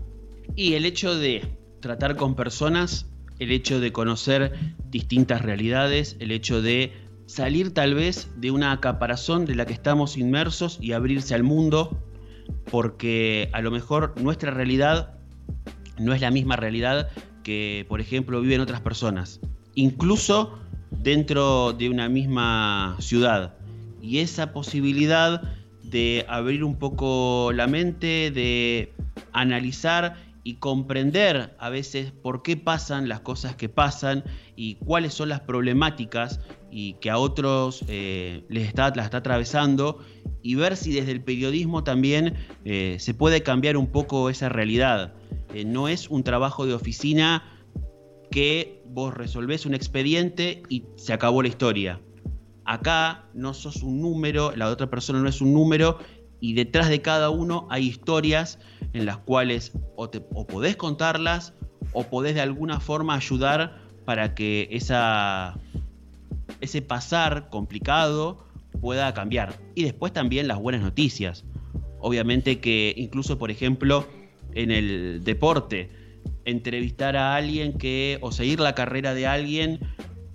Y 0.54 0.74
el 0.74 0.86
hecho 0.86 1.16
de 1.16 1.42
tratar 1.80 2.16
con 2.16 2.34
personas, 2.34 3.06
el 3.38 3.50
hecho 3.52 3.80
de 3.80 3.92
conocer 3.92 4.52
distintas 4.90 5.42
realidades, 5.42 6.16
el 6.20 6.30
hecho 6.30 6.62
de 6.62 6.92
salir 7.26 7.74
tal 7.74 7.94
vez 7.94 8.30
de 8.36 8.50
una 8.50 8.80
caparazón 8.80 9.44
de 9.44 9.54
la 9.56 9.66
que 9.66 9.72
estamos 9.72 10.16
inmersos 10.16 10.78
y 10.80 10.92
abrirse 10.92 11.34
al 11.34 11.42
mundo, 11.42 12.00
porque 12.70 13.50
a 13.52 13.60
lo 13.60 13.70
mejor 13.70 14.14
nuestra 14.20 14.50
realidad 14.52 15.18
no 15.98 16.14
es 16.14 16.20
la 16.20 16.30
misma 16.30 16.56
realidad 16.56 17.10
que, 17.42 17.84
por 17.88 18.00
ejemplo, 18.00 18.40
viven 18.40 18.60
otras 18.60 18.80
personas, 18.80 19.40
incluso 19.74 20.58
dentro 20.90 21.72
de 21.72 21.88
una 21.88 22.08
misma 22.08 22.96
ciudad. 23.00 23.55
Y 24.06 24.20
esa 24.20 24.52
posibilidad 24.52 25.42
de 25.82 26.24
abrir 26.28 26.62
un 26.62 26.78
poco 26.78 27.50
la 27.52 27.66
mente, 27.66 28.30
de 28.30 28.92
analizar 29.32 30.14
y 30.44 30.54
comprender 30.54 31.56
a 31.58 31.70
veces 31.70 32.12
por 32.12 32.44
qué 32.44 32.56
pasan 32.56 33.08
las 33.08 33.18
cosas 33.18 33.56
que 33.56 33.68
pasan 33.68 34.22
y 34.54 34.76
cuáles 34.76 35.12
son 35.12 35.28
las 35.28 35.40
problemáticas 35.40 36.38
y 36.70 36.92
que 37.00 37.10
a 37.10 37.18
otros 37.18 37.84
eh, 37.88 38.44
les 38.48 38.68
está, 38.68 38.94
las 38.94 39.06
está 39.06 39.16
atravesando 39.18 39.98
y 40.42 40.54
ver 40.54 40.76
si 40.76 40.92
desde 40.92 41.10
el 41.10 41.24
periodismo 41.24 41.82
también 41.82 42.34
eh, 42.64 42.98
se 43.00 43.12
puede 43.12 43.42
cambiar 43.42 43.76
un 43.76 43.88
poco 43.88 44.30
esa 44.30 44.48
realidad. 44.48 45.14
Eh, 45.52 45.64
no 45.64 45.88
es 45.88 46.08
un 46.10 46.22
trabajo 46.22 46.64
de 46.64 46.74
oficina 46.74 47.42
que 48.30 48.84
vos 48.86 49.12
resolvés 49.14 49.66
un 49.66 49.74
expediente 49.74 50.62
y 50.68 50.84
se 50.94 51.12
acabó 51.12 51.42
la 51.42 51.48
historia. 51.48 52.00
Acá 52.66 53.24
no 53.32 53.54
sos 53.54 53.82
un 53.82 54.00
número, 54.00 54.54
la 54.56 54.68
otra 54.68 54.90
persona 54.90 55.20
no 55.20 55.28
es 55.28 55.40
un 55.40 55.54
número 55.54 55.98
y 56.40 56.54
detrás 56.54 56.88
de 56.88 57.00
cada 57.00 57.30
uno 57.30 57.66
hay 57.70 57.86
historias 57.86 58.58
en 58.92 59.06
las 59.06 59.18
cuales 59.18 59.72
o, 59.94 60.10
te, 60.10 60.20
podés 60.20 60.76
contarlas 60.76 61.54
o 61.92 62.04
podés 62.04 62.34
de 62.34 62.40
alguna 62.40 62.80
forma 62.80 63.14
ayudar 63.14 63.80
para 64.04 64.34
que 64.34 64.68
esa, 64.72 65.58
ese 66.60 66.82
pasar 66.82 67.48
complicado 67.50 68.44
pueda 68.80 69.14
cambiar. 69.14 69.58
Y 69.74 69.84
después 69.84 70.12
también 70.12 70.48
las 70.48 70.58
buenas 70.58 70.82
noticias. 70.82 71.44
Obviamente 72.00 72.60
que 72.60 72.94
incluso, 72.96 73.38
por 73.38 73.50
ejemplo, 73.50 74.06
en 74.54 74.70
el 74.70 75.22
deporte, 75.24 75.90
entrevistar 76.44 77.16
a 77.16 77.36
alguien 77.36 77.78
que, 77.78 78.18
o 78.20 78.32
seguir 78.32 78.60
la 78.60 78.74
carrera 78.74 79.14
de 79.14 79.26
alguien 79.26 79.80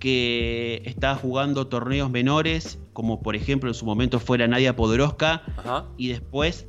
que 0.02 0.82
está 0.84 1.14
jugando 1.14 1.68
torneos 1.68 2.10
menores, 2.10 2.80
como 2.92 3.22
por 3.22 3.36
ejemplo 3.36 3.70
en 3.70 3.74
su 3.74 3.84
momento 3.86 4.18
fuera 4.18 4.48
Nadia 4.48 4.74
Podoroska, 4.74 5.44
Ajá. 5.58 5.86
y 5.96 6.08
después, 6.08 6.66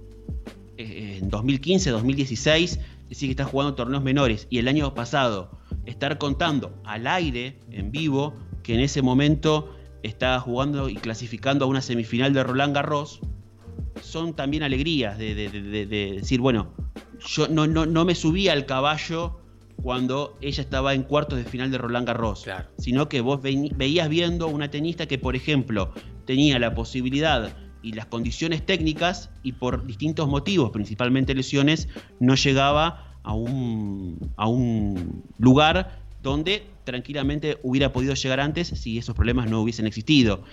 eh, 0.77 1.17
en 1.19 1.29
2015, 1.29 1.89
2016, 1.89 2.79
decir 3.09 3.27
que 3.29 3.31
está 3.31 3.45
jugando 3.45 3.73
torneos 3.73 4.03
menores, 4.03 4.45
y 4.51 4.59
el 4.59 4.67
año 4.67 4.93
pasado 4.93 5.49
estar 5.87 6.19
contando 6.19 6.79
al 6.85 7.07
aire, 7.07 7.57
en 7.71 7.89
vivo, 7.91 8.35
que 8.61 8.75
en 8.75 8.81
ese 8.81 9.01
momento 9.01 9.75
está 10.03 10.39
jugando 10.39 10.87
y 10.87 10.93
clasificando 10.93 11.65
a 11.65 11.67
una 11.67 11.81
semifinal 11.81 12.33
de 12.33 12.43
Roland 12.43 12.75
Garros, 12.75 13.19
son 14.03 14.35
también 14.35 14.61
alegrías 14.61 15.17
de, 15.17 15.33
de- 15.33 15.49
de- 15.49 15.85
de 15.87 16.11
decir, 16.17 16.39
bueno, 16.39 16.71
yo 17.25 17.47
no, 17.47 17.65
no, 17.65 17.87
no 17.87 18.05
me 18.05 18.13
subí 18.13 18.47
al 18.47 18.67
caballo 18.67 19.39
cuando 19.81 20.37
ella 20.41 20.61
estaba 20.61 20.93
en 20.93 21.03
cuartos 21.03 21.37
de 21.37 21.45
final 21.45 21.71
de 21.71 21.77
Roland 21.77 22.07
Garros, 22.07 22.43
Claro. 22.43 22.69
sino 22.77 23.09
que 23.09 23.21
vos 23.21 23.41
veías 23.41 24.09
viendo 24.09 24.47
una 24.47 24.69
tenista 24.69 25.05
que, 25.07 25.17
por 25.17 25.35
ejemplo, 25.35 25.91
tenía 26.25 26.59
la 26.59 26.73
posibilidad 26.73 27.55
y 27.81 27.93
las 27.93 28.05
condiciones 28.05 28.65
técnicas 28.65 29.29
y 29.43 29.53
por 29.53 29.85
distintos 29.85 30.27
motivos, 30.29 30.71
principalmente 30.71 31.35
lesiones, 31.35 31.89
no 32.19 32.35
llegaba 32.35 33.17
a 33.23 33.33
un, 33.33 34.31
a 34.37 34.47
un 34.47 35.23
lugar 35.37 36.01
donde 36.21 36.63
tranquilamente 36.85 37.57
hubiera 37.63 37.91
podido 37.91 38.13
llegar 38.13 38.39
antes 38.39 38.67
si 38.67 38.97
esos 38.97 39.15
problemas 39.15 39.49
no 39.49 39.61
hubiesen 39.61 39.87
existido. 39.87 40.43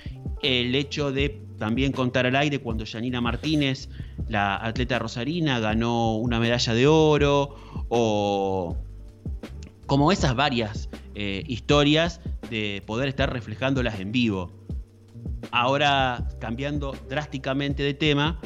El 0.43 0.75
hecho 0.75 1.13
de 1.13 1.41
también 1.59 1.93
contar 1.93 2.27
al 2.27 2.35
aire 2.35 2.59
cuando 2.61 2.85
Janina 2.87 3.21
Martínez, 3.21 3.89
la 4.29 4.57
atleta 4.57 4.99
rosarina, 4.99 5.61
ganó 5.61 6.17
una 6.17 6.41
medalla 6.41 6.75
de 6.75 6.87
oro 6.87 7.55
o 7.89 8.77
como 9.91 10.13
esas 10.13 10.37
varias 10.37 10.89
eh, 11.17 11.43
historias 11.49 12.21
de 12.49 12.81
poder 12.87 13.09
estar 13.09 13.33
reflejándolas 13.33 13.99
en 13.99 14.13
vivo. 14.13 14.53
Ahora, 15.51 16.29
cambiando 16.39 16.95
drásticamente 17.09 17.83
de 17.83 17.95
tema, 17.95 18.41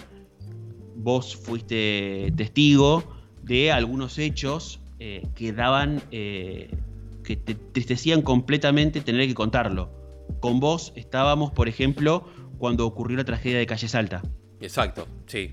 vos 0.96 1.36
fuiste 1.36 2.32
testigo 2.34 3.04
de 3.42 3.70
algunos 3.72 4.16
hechos 4.16 4.80
eh, 4.98 5.28
que 5.34 5.52
daban, 5.52 6.00
eh, 6.12 6.70
que 7.22 7.36
te 7.36 7.54
tristecían 7.54 8.22
completamente 8.22 9.02
tener 9.02 9.28
que 9.28 9.34
contarlo. 9.34 9.90
Con 10.40 10.60
vos 10.60 10.94
estábamos, 10.96 11.52
por 11.52 11.68
ejemplo, 11.68 12.24
cuando 12.56 12.86
ocurrió 12.86 13.18
la 13.18 13.24
tragedia 13.24 13.58
de 13.58 13.66
Calle 13.66 13.88
Salta. 13.88 14.22
Exacto, 14.60 15.06
sí. 15.26 15.50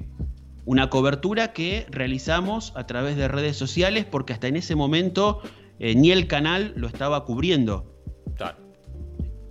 Una 0.64 0.90
cobertura 0.90 1.52
que 1.52 1.86
realizamos 1.90 2.72
a 2.78 2.88
través 2.88 3.18
de 3.18 3.28
redes 3.28 3.58
sociales 3.58 4.06
porque 4.06 4.32
hasta 4.32 4.48
en 4.48 4.56
ese 4.56 4.76
momento 4.76 5.42
eh, 5.84 5.96
ni 5.96 6.12
el 6.12 6.28
canal 6.28 6.74
lo 6.76 6.88
estaba 6.88 7.26
cubriendo. 7.26 7.92
Claro. 8.38 8.60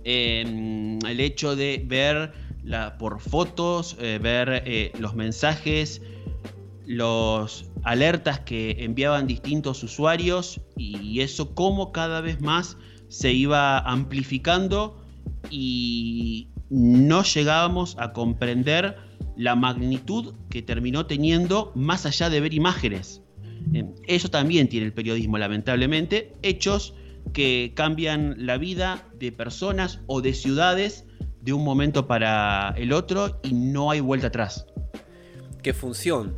Eh, 0.05 0.97
el 1.05 1.19
hecho 1.19 1.57
de 1.57 1.83
ver 1.85 2.31
la, 2.63 2.97
por 2.97 3.19
fotos, 3.19 3.97
eh, 3.99 4.17
ver 4.21 4.63
eh, 4.65 4.93
los 4.97 5.13
mensajes, 5.13 6.01
los 6.85 7.65
alertas 7.83 8.39
que 8.39 8.77
enviaban 8.79 9.27
distintos 9.27 9.83
usuarios 9.83 10.61
y 10.77 11.19
eso 11.19 11.53
cómo 11.53 11.91
cada 11.91 12.21
vez 12.21 12.39
más 12.39 12.77
se 13.09 13.33
iba 13.33 13.79
amplificando 13.79 15.03
y 15.49 16.47
no 16.69 17.23
llegábamos 17.23 17.97
a 17.99 18.13
comprender 18.13 18.95
la 19.35 19.55
magnitud 19.55 20.33
que 20.49 20.61
terminó 20.61 21.07
teniendo 21.07 21.73
más 21.75 22.05
allá 22.05 22.29
de 22.29 22.39
ver 22.39 22.53
imágenes. 22.53 23.21
Eh, 23.73 23.85
Eso 24.07 24.29
también 24.29 24.67
tiene 24.67 24.85
el 24.85 24.93
periodismo, 24.93 25.37
lamentablemente, 25.37 26.33
hechos 26.41 26.93
que 27.33 27.73
cambian 27.75 28.35
la 28.45 28.57
vida 28.57 29.07
de 29.19 29.31
personas 29.31 29.99
o 30.07 30.21
de 30.21 30.33
ciudades 30.33 31.05
de 31.41 31.53
un 31.53 31.63
momento 31.63 32.07
para 32.07 32.73
el 32.77 32.93
otro 32.93 33.39
y 33.43 33.53
no 33.53 33.91
hay 33.91 33.99
vuelta 33.99 34.27
atrás. 34.27 34.65
¿Qué 35.61 35.73
función 35.73 36.37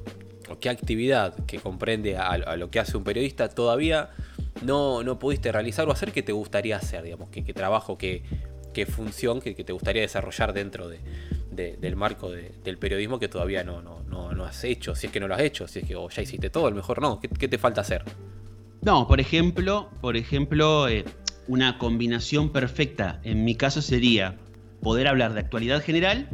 o 0.50 0.60
qué 0.60 0.70
actividad 0.70 1.46
que 1.46 1.60
comprende 1.60 2.18
a, 2.18 2.58
lo 2.58 2.70
que 2.70 2.80
hace 2.80 2.98
un 2.98 3.04
periodista 3.04 3.50
todavía 3.50 4.10
no, 4.62 5.04
no 5.04 5.20
pudiste 5.20 5.52
realizar 5.52 5.88
o 5.88 5.92
hacer 5.92 6.12
que 6.12 6.24
te 6.24 6.32
gustaría 6.32 6.78
hacer? 6.78 7.04
Digamos, 7.04 7.30
qué, 7.30 7.42
trabajo, 7.54 7.98
qué, 7.98 8.24
qué 8.74 8.86
función 8.86 9.42
que, 9.42 9.56
que 9.56 9.64
te 9.64 9.74
gustaría 9.74 10.02
desarrollar 10.02 10.54
dentro 10.54 10.90
de, 10.90 11.00
de- 11.56 11.78
del 11.78 11.96
marco 11.96 12.30
de- 12.32 12.52
del 12.64 12.78
periodismo 12.78 13.20
que 13.20 13.28
todavía 13.28 13.64
no, 13.64 13.82
no, 13.82 14.04
no, 14.10 14.32
no 14.34 14.46
has 14.46 14.64
hecho, 14.64 14.96
si 14.96 15.08
es 15.08 15.14
que 15.14 15.20
no 15.20 15.28
lo 15.28 15.36
has 15.36 15.42
hecho, 15.42 15.68
si 15.68 15.80
es 15.80 15.86
que 15.88 15.96
o 15.96 16.10
ya 16.10 16.22
hiciste 16.22 16.50
todo, 16.50 16.68
a 16.68 16.70
lo 16.70 16.76
mejor 16.76 17.02
no. 17.02 17.20
¿Qué, 17.20 17.28
qué 17.30 17.48
te 17.48 17.58
falta 17.58 17.82
hacer? 17.82 18.04
No, 18.82 19.08
por 19.08 19.20
ejemplo, 19.20 19.90
por 20.02 20.18
ejemplo, 20.18 20.88
eh, 20.88 21.06
una 21.48 21.78
combinación 21.78 22.52
perfecta 22.52 23.20
en 23.24 23.44
mi 23.46 23.56
caso 23.56 23.82
sería 23.82 24.36
poder 24.82 25.08
hablar 25.08 25.34
de 25.34 25.40
actualidad 25.40 25.82
general 25.82 26.30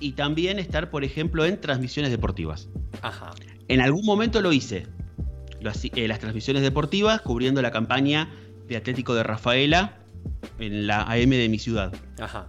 y 0.00 0.12
también 0.12 0.58
estar, 0.58 0.90
por 0.90 1.04
ejemplo, 1.04 1.44
en 1.44 1.60
transmisiones 1.60 2.10
deportivas. 2.10 2.68
Ajá. 3.02 3.30
En 3.68 3.80
algún 3.80 4.04
momento 4.04 4.40
lo 4.40 4.52
hice. 4.52 4.86
Hací- 5.62 5.92
eh, 5.94 6.08
las 6.08 6.18
transmisiones 6.20 6.62
deportivas 6.62 7.20
cubriendo 7.20 7.60
la 7.62 7.70
campaña 7.70 8.30
de 8.66 8.76
Atlético 8.76 9.14
de 9.14 9.22
Rafaela 9.22 9.98
en 10.58 10.86
la 10.86 11.02
AM 11.02 11.30
de 11.36 11.48
mi 11.48 11.58
ciudad. 11.58 11.92
Ajá. 12.18 12.48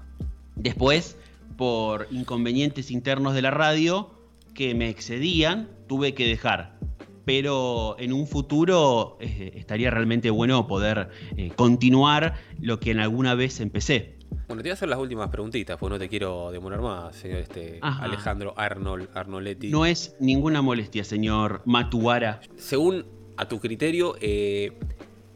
Después, 0.56 1.18
por 1.62 2.08
inconvenientes 2.10 2.90
internos 2.90 3.36
de 3.36 3.44
la 3.44 3.52
radio 3.52 4.10
que 4.56 4.74
me 4.74 4.90
excedían, 4.90 5.70
tuve 5.88 6.16
que 6.16 6.26
dejar. 6.26 6.80
Pero 7.24 7.96
en 8.00 8.14
un 8.14 8.26
futuro 8.26 9.20
eh, 9.22 9.52
estaría 9.58 9.92
realmente 9.92 10.32
bueno 10.32 10.66
poder 10.66 11.10
eh, 11.38 11.52
continuar 11.56 12.34
lo 12.60 12.80
que 12.80 12.90
en 12.90 13.00
alguna 13.00 13.36
vez 13.36 13.60
empecé. 13.60 14.16
Bueno, 14.48 14.64
te 14.64 14.70
voy 14.70 14.72
a 14.72 14.74
hacer 14.74 14.90
las 14.90 14.98
últimas 14.98 15.30
preguntitas, 15.30 15.78
porque 15.78 15.94
no 15.94 16.00
te 16.00 16.10
quiero 16.10 16.50
demorar 16.50 16.82
más, 16.82 17.16
señor 17.16 17.38
este 17.42 17.78
Ajá. 17.84 18.06
Alejandro 18.06 18.56
Arnold 18.58 19.10
Arnoletti. 19.14 19.70
No 19.70 19.86
es 19.86 20.16
ninguna 20.20 20.64
molestia, 20.64 21.04
señor 21.04 21.62
Matuara. 21.66 22.42
según 22.58 23.06
a 23.38 23.48
tu 23.48 23.60
criterio, 23.60 24.16
eh, 24.20 24.74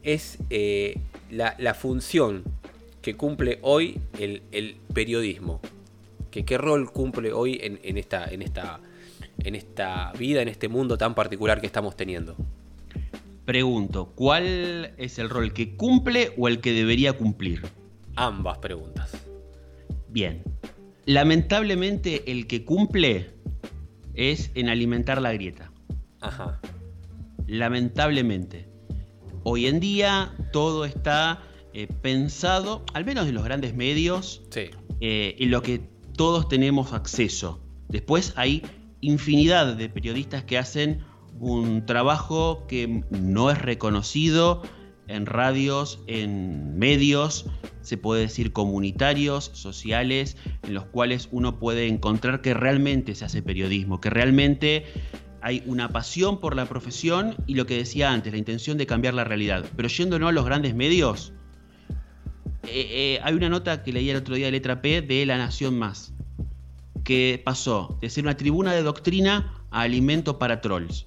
es 0.01 0.39
la, 1.29 1.53
la 1.60 1.75
función 1.75 2.44
que 3.03 3.15
cumple 3.15 3.60
hoy 3.62 4.00
el, 4.17 4.41
el 4.51 4.77
periodismo. 4.91 5.62
Que, 6.36 6.44
¿Qué 6.44 6.58
rol 6.58 6.92
cumple 6.92 7.32
hoy 7.32 7.60
en, 7.63 7.80
en 7.82 7.98
esta, 7.98 8.25
en, 8.25 8.42
esta, 8.42 8.82
en 9.42 9.56
esta 9.56 10.12
vida, 10.20 10.42
en 10.42 10.50
este 10.50 10.68
mundo 10.68 10.98
tan 10.98 11.15
particular 11.15 11.62
que 11.62 11.65
estamos 11.68 11.96
teniendo? 11.96 12.36
Pregunto, 13.46 14.12
¿cuál 14.15 14.94
es 14.98 15.18
el 15.18 15.30
rol 15.30 15.54
que 15.54 15.77
cumple 15.77 16.34
o 16.38 16.50
el 16.50 16.60
que 16.60 16.74
debería 16.74 17.13
cumplir? 17.13 17.62
Ambas 18.18 18.58
preguntas. 18.58 19.13
Bien. 20.10 20.44
Lamentablemente 21.06 22.30
el 22.30 22.48
que 22.48 22.65
cumple 22.65 23.30
es 24.13 24.51
en 24.56 24.68
alimentar 24.68 25.22
la 25.22 25.32
grieta. 25.32 25.72
Ajá. 26.20 26.60
Lamentablemente. 27.48 28.65
Hoy 29.44 29.68
en 29.68 29.80
día 29.80 30.34
todo 30.51 30.84
está 30.84 31.44
eh, 31.74 31.88
pensado, 32.01 32.84
al 32.94 33.06
menos 33.06 33.25
en 33.25 33.36
los 33.36 33.46
grandes 33.46 33.74
medios, 33.74 34.42
Sí. 34.50 34.65
eh, 35.00 35.38
en 35.39 35.50
lo 35.51 35.62
que 35.62 35.95
todos 36.15 36.48
tenemos 36.48 36.93
acceso. 36.93 37.62
Después 37.89 38.34
hay 38.36 38.63
infinidad 39.01 39.75
de 39.75 39.89
periodistas 39.89 40.43
que 40.43 40.57
hacen 40.57 41.01
un 41.39 41.86
trabajo 41.86 42.65
que 42.67 43.03
no 43.12 43.51
es 43.51 43.62
reconocido 43.62 44.63
en 45.07 45.25
radios, 45.25 46.00
en 46.07 46.77
medios, 46.79 47.45
se 47.81 47.98
puede 47.98 48.22
decir 48.22 48.51
comunitarios, 48.51 49.51
sociales, 49.53 50.38
en 50.63 50.74
los 50.74 50.86
cuales 50.86 51.29
uno 51.31 51.60
puede 51.60 51.88
encontrar 51.88 52.41
que 52.41 52.53
realmente 52.55 53.13
se 53.13 53.25
hace 53.25 53.43
periodismo, 53.43 54.01
que 54.01 54.10
realmente 54.10 54.86
hay 55.41 55.62
una 55.67 55.89
pasión 55.89 56.39
por 56.39 56.55
la 56.55 56.65
profesión 56.65 57.36
y 57.45 57.53
lo 57.53 57.67
que 57.67 57.77
decía 57.77 58.12
antes, 58.12 58.31
la 58.31 58.39
intención 58.39 58.79
de 58.79 58.88
cambiar 58.88 59.13
la 59.13 59.24
realidad. 59.24 59.63
Pero 59.75 59.88
yéndonos 59.88 60.29
a 60.29 60.31
los 60.31 60.45
grandes 60.45 60.74
medios, 60.74 61.34
eh, 62.67 63.15
eh, 63.15 63.19
hay 63.24 63.34
una 63.34 63.50
nota 63.50 63.84
que 63.84 63.93
leí 63.93 64.10
el 64.10 64.17
otro 64.17 64.36
día 64.36 64.48
de 64.48 64.51
letra 64.51 64.81
P 64.81 65.01
de 65.01 65.25
La 65.25 65.38
Nación 65.38 65.77
Más, 65.77 66.13
que 67.03 67.41
pasó 67.43 67.98
de 68.01 68.10
ser 68.10 68.24
una 68.24 68.38
tribuna 68.38 68.74
de 68.74 68.84
doctrina 68.84 69.53
a 69.72 69.81
alimento 69.81 70.39
para 70.39 70.62
trolls. 70.62 71.05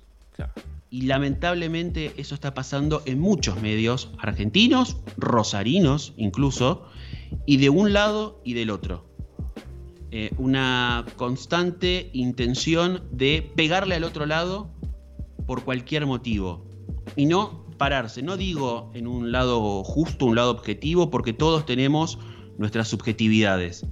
Y 0.91 1.03
lamentablemente 1.03 2.15
eso 2.17 2.35
está 2.35 2.55
pasando 2.55 3.03
en 3.05 3.21
muchos 3.21 3.61
medios 3.61 4.11
argentinos, 4.19 4.97
rosarinos 5.19 6.15
incluso, 6.17 6.87
y 7.45 7.59
de 7.59 7.69
un 7.69 7.93
lado 7.93 8.41
y 8.45 8.55
del 8.55 8.71
otro. 8.71 9.05
Eh, 10.11 10.31
una 10.39 11.05
constante 11.17 12.09
intención 12.15 13.03
de 13.11 13.53
pegarle 13.55 13.97
al 13.97 14.05
otro 14.05 14.25
lado 14.25 14.71
por 15.47 15.65
cualquier 15.65 16.07
motivo. 16.07 16.65
Y 17.17 17.27
no 17.27 17.68
pararse, 17.79 18.23
no 18.23 18.37
digo 18.37 18.91
en 18.95 19.07
un 19.07 19.33
lado 19.33 19.83
justo, 19.85 20.27
un 20.27 20.37
lado 20.37 20.51
objetivo, 20.51 21.11
porque 21.11 21.33
todos 21.33 21.65
tenemos 21.65 22.19
nuestras 22.59 22.89
subjetividades. 22.89 23.87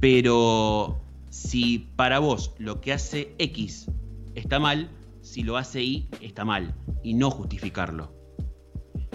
Pero 0.00 1.00
si 1.30 1.90
para 1.96 2.20
vos 2.20 2.52
lo 2.58 2.80
que 2.80 2.92
hace 2.92 3.34
X 3.38 3.90
está 4.34 4.58
mal, 4.58 4.88
si 5.20 5.42
lo 5.42 5.56
hace 5.56 5.82
Y 5.82 6.08
está 6.20 6.44
mal 6.44 6.74
y 7.02 7.14
no 7.14 7.30
justificarlo. 7.30 8.12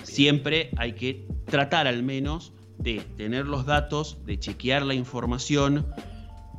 Siempre 0.03 0.71
hay 0.77 0.93
que 0.93 1.27
tratar 1.45 1.87
al 1.87 2.03
menos 2.03 2.53
de 2.77 3.01
tener 3.17 3.45
los 3.45 3.65
datos, 3.65 4.17
de 4.25 4.39
chequear 4.39 4.83
la 4.83 4.93
información, 4.93 5.85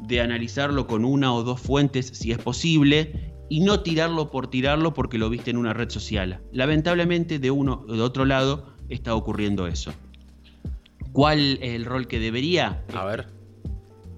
de 0.01 0.21
analizarlo 0.21 0.87
con 0.87 1.05
una 1.05 1.33
o 1.35 1.43
dos 1.43 1.61
fuentes 1.61 2.07
si 2.07 2.33
es 2.33 2.39
posible 2.39 3.30
y 3.51 3.61
no 3.61 3.81
tirarlo 3.81 4.31
por 4.31 4.49
tirarlo 4.49 4.95
porque 4.95 5.19
lo 5.19 5.29
viste 5.29 5.51
en 5.51 5.59
una 5.59 5.75
red 5.75 5.91
social. 5.91 6.41
Lamentablemente 6.53 7.41
de 7.41 7.51
uno 7.51 7.85
o 7.87 7.93
de 7.93 8.01
otro 8.01 8.25
lado 8.25 8.73
está 8.89 9.15
ocurriendo 9.15 9.67
eso. 9.67 9.93
¿Cuál 11.13 11.59
es 11.61 11.75
el 11.75 11.85
rol 11.85 12.07
que 12.07 12.21
debería? 12.21 12.85
A 12.95 13.05
ver. 13.05 13.27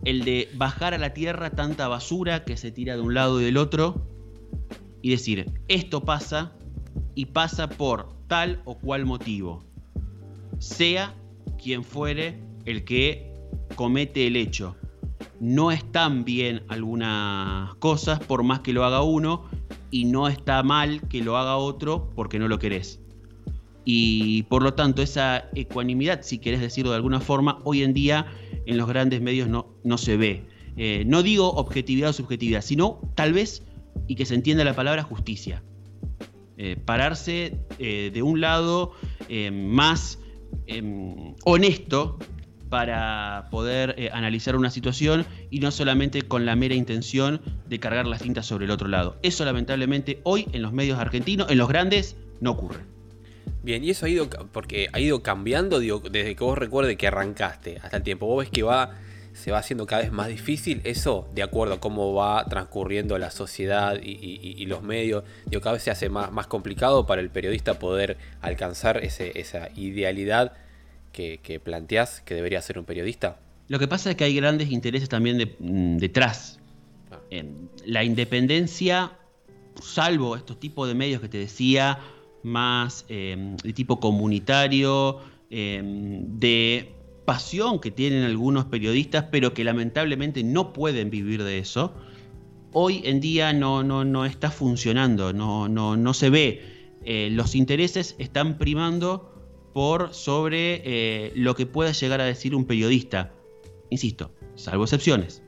El 0.05 0.25
de 0.25 0.51
bajar 0.55 0.93
a 0.93 0.99
la 0.99 1.15
tierra 1.15 1.51
tanta 1.51 1.89
basura 1.89 2.45
que 2.45 2.59
se 2.59 2.71
tira 2.71 2.95
de 2.95 3.01
un 3.01 3.15
lado 3.15 3.41
y 3.41 3.45
del 3.45 3.57
otro 3.57 4.07
y 5.01 5.11
decir, 5.11 5.51
esto 5.67 6.03
pasa 6.03 6.53
y 7.15 7.27
pasa 7.27 7.71
por 7.71 8.13
tal 8.29 8.61
o 8.67 8.79
cual 8.79 9.07
motivo. 9.07 9.65
Sea 10.59 11.15
quien 11.61 11.85
fuere 11.85 12.39
el 12.67 12.85
que 12.85 13.33
comete 13.77 14.27
el 14.27 14.37
hecho. 14.37 14.77
No 15.43 15.73
están 15.73 16.25
bien 16.25 16.63
algunas 16.69 17.75
cosas 17.81 18.21
por 18.21 18.45
más 18.45 18.61
que 18.61 18.73
lo 18.73 18.85
haga 18.85 19.03
uno 19.03 19.43
y 19.91 20.05
no 20.05 20.29
está 20.29 20.63
mal 20.63 21.01
que 21.09 21.21
lo 21.21 21.37
haga 21.37 21.57
otro 21.57 22.11
porque 22.15 22.39
no 22.39 22.47
lo 22.47 22.61
querés. 22.61 23.01
Y 23.85 24.45
por 24.45 24.63
lo 24.63 24.75
tanto 24.75 25.03
esa 25.03 25.49
ecuanimidad, 25.57 26.23
si 26.23 26.39
querés 26.39 26.61
decirlo 26.61 26.93
de 26.93 26.97
alguna 26.99 27.21
forma, 27.21 27.59
hoy 27.65 27.83
en 27.83 27.93
día 27.93 28.27
en 28.67 28.77
los 28.77 28.87
grandes 28.87 29.21
medios 29.21 29.49
no, 29.49 29.67
no 29.83 29.99
se 29.99 30.17
ve. 30.17 30.47
Eh, 30.77 31.03
no 31.09 31.25
digo 31.25 31.51
objetividad 31.51 32.11
o 32.11 32.13
subjetividad, 32.13 32.63
sino 32.63 33.01
tal 33.17 33.33
vez 33.33 33.65
y 34.07 34.15
que 34.15 34.27
se 34.27 34.37
entienda 34.37 34.63
la 34.63 34.77
palabra 34.77 35.03
justicia. 35.03 35.65
Eh, 36.57 36.77
pararse 36.85 37.59
eh, 37.81 38.13
de 38.15 38.23
un 38.23 38.41
lado 38.41 38.93
más 39.53 40.21
em, 40.69 41.35
honesto 41.45 42.21
para 42.73 43.49
poder 43.51 44.11
analizar 44.15 44.57
una 44.57 44.71
situación 44.71 45.27
y 45.51 45.61
no 45.61 45.71
solamente 45.71 46.23
con 46.23 46.47
la 46.47 46.57
mera 46.57 46.75
intención 46.75 47.43
de 47.69 47.79
cargar 47.79 48.07
las 48.07 48.23
cintas 48.23 48.47
sobre 48.47 48.65
el 48.65 48.71
otro 48.71 48.89
lado. 48.89 49.19
Eso 49.23 49.45
lamentablemente 49.45 50.21
hoy 50.23 50.49
en 50.55 50.63
los 50.63 50.73
medios 50.73 50.99
argentinos, 50.99 51.51
en 51.51 51.59
los 51.59 51.69
grandes, 51.69 52.17
no 52.41 52.53
ocurre. 52.53 52.79
Bien, 53.63 53.85
y 53.85 53.91
eso 53.91 54.07
ha 54.07 54.09
ido, 54.09 54.31
porque 54.53 54.89
ha 54.95 55.01
ido 55.01 55.23
cambiando 55.23 55.81
desde 55.81 56.35
que 56.35 56.43
vos 56.43 56.57
recuerdes 56.57 56.97
que 56.97 57.07
arrancaste 57.07 57.79
hasta 57.83 57.99
el 57.99 58.03
tiempo. 58.05 58.25
Vos 58.25 58.39
ves 58.47 58.51
que 58.51 58.63
va 58.63 58.93
se 59.35 59.53
va 59.53 59.59
haciendo 59.59 59.87
cada 59.87 60.01
vez 60.01 60.11
más 60.11 60.29
difícil, 60.29 60.81
eso 60.85 61.29
de 61.35 61.43
acuerdo 61.43 61.75
a 61.75 61.81
cómo 61.81 62.15
va 62.15 62.47
transcurriendo 62.47 63.19
la 63.19 63.31
sociedad 63.31 63.99
y, 64.03 64.65
los 64.65 64.83
medios, 64.83 65.25
digo, 65.45 65.61
cada 65.61 65.75
vez 65.75 65.83
se 65.83 65.91
hace 65.91 66.09
más 66.09 66.47
complicado 66.47 67.07
para 67.07 67.21
el 67.21 67.29
periodista 67.29 67.79
poder 67.79 68.17
alcanzar 68.41 68.99
esa 69.05 69.69
idealidad 69.75 70.53
que, 71.13 71.39
que 71.43 71.61
planteás 71.61 72.21
que 72.21 72.35
debería 72.35 72.61
ser 72.63 72.79
un 72.79 72.85
periodista. 72.85 73.39
Lo 73.69 73.79
que 73.79 73.89
pasa 73.89 74.11
es 74.11 74.17
que 74.17 74.25
hay 74.25 74.35
grandes 74.35 74.71
intereses 74.71 75.09
también 75.09 75.57
mm, 75.59 75.97
detrás. 75.99 76.59
Ah. 77.11 77.19
la 77.85 78.05
independencia, 78.05 79.13
salvo 79.83 80.37
estos 80.37 80.59
tipos 80.59 80.89
de 80.89 80.95
medios 80.95 81.21
que 81.21 81.29
te 81.29 81.39
decía, 81.39 81.99
más 82.43 83.05
eh, 83.09 83.55
de 83.63 83.73
tipo 83.73 84.01
comunitario, 84.01 85.21
eh, 85.51 85.81
de 85.85 86.95
pasión 87.25 87.81
que 87.81 87.91
tienen 87.91 88.25
algunos 88.25 88.65
periodistas, 88.67 89.27
pero 89.31 89.55
que 89.55 89.65
lamentablemente 89.65 90.43
no 90.43 90.73
pueden 90.73 91.11
vivir 91.11 91.43
de 91.45 91.59
eso, 91.59 91.95
hoy 92.73 93.03
en 93.05 93.21
día 93.21 93.53
no, 93.53 93.83
no, 93.83 94.05
no 94.05 94.25
está 94.25 94.51
funcionando, 94.51 95.33
no, 95.33 95.69
no, 95.69 95.97
no 95.97 96.15
se 96.15 96.31
ve. 96.31 96.63
Eh, 97.05 97.31
los 97.33 97.55
intereses 97.55 98.15
están 98.19 98.59
primando 98.59 99.32
por 99.73 100.13
sobre 100.13 100.83
eh, 100.85 101.33
lo 101.35 101.55
que 101.55 101.67
pueda 101.67 101.93
llegar 101.93 102.21
a 102.21 102.25
decir 102.25 102.55
un 102.55 102.65
periodista. 102.65 103.33
Insisto, 103.91 104.33
salvo 104.55 104.85
excepciones. 104.85 105.43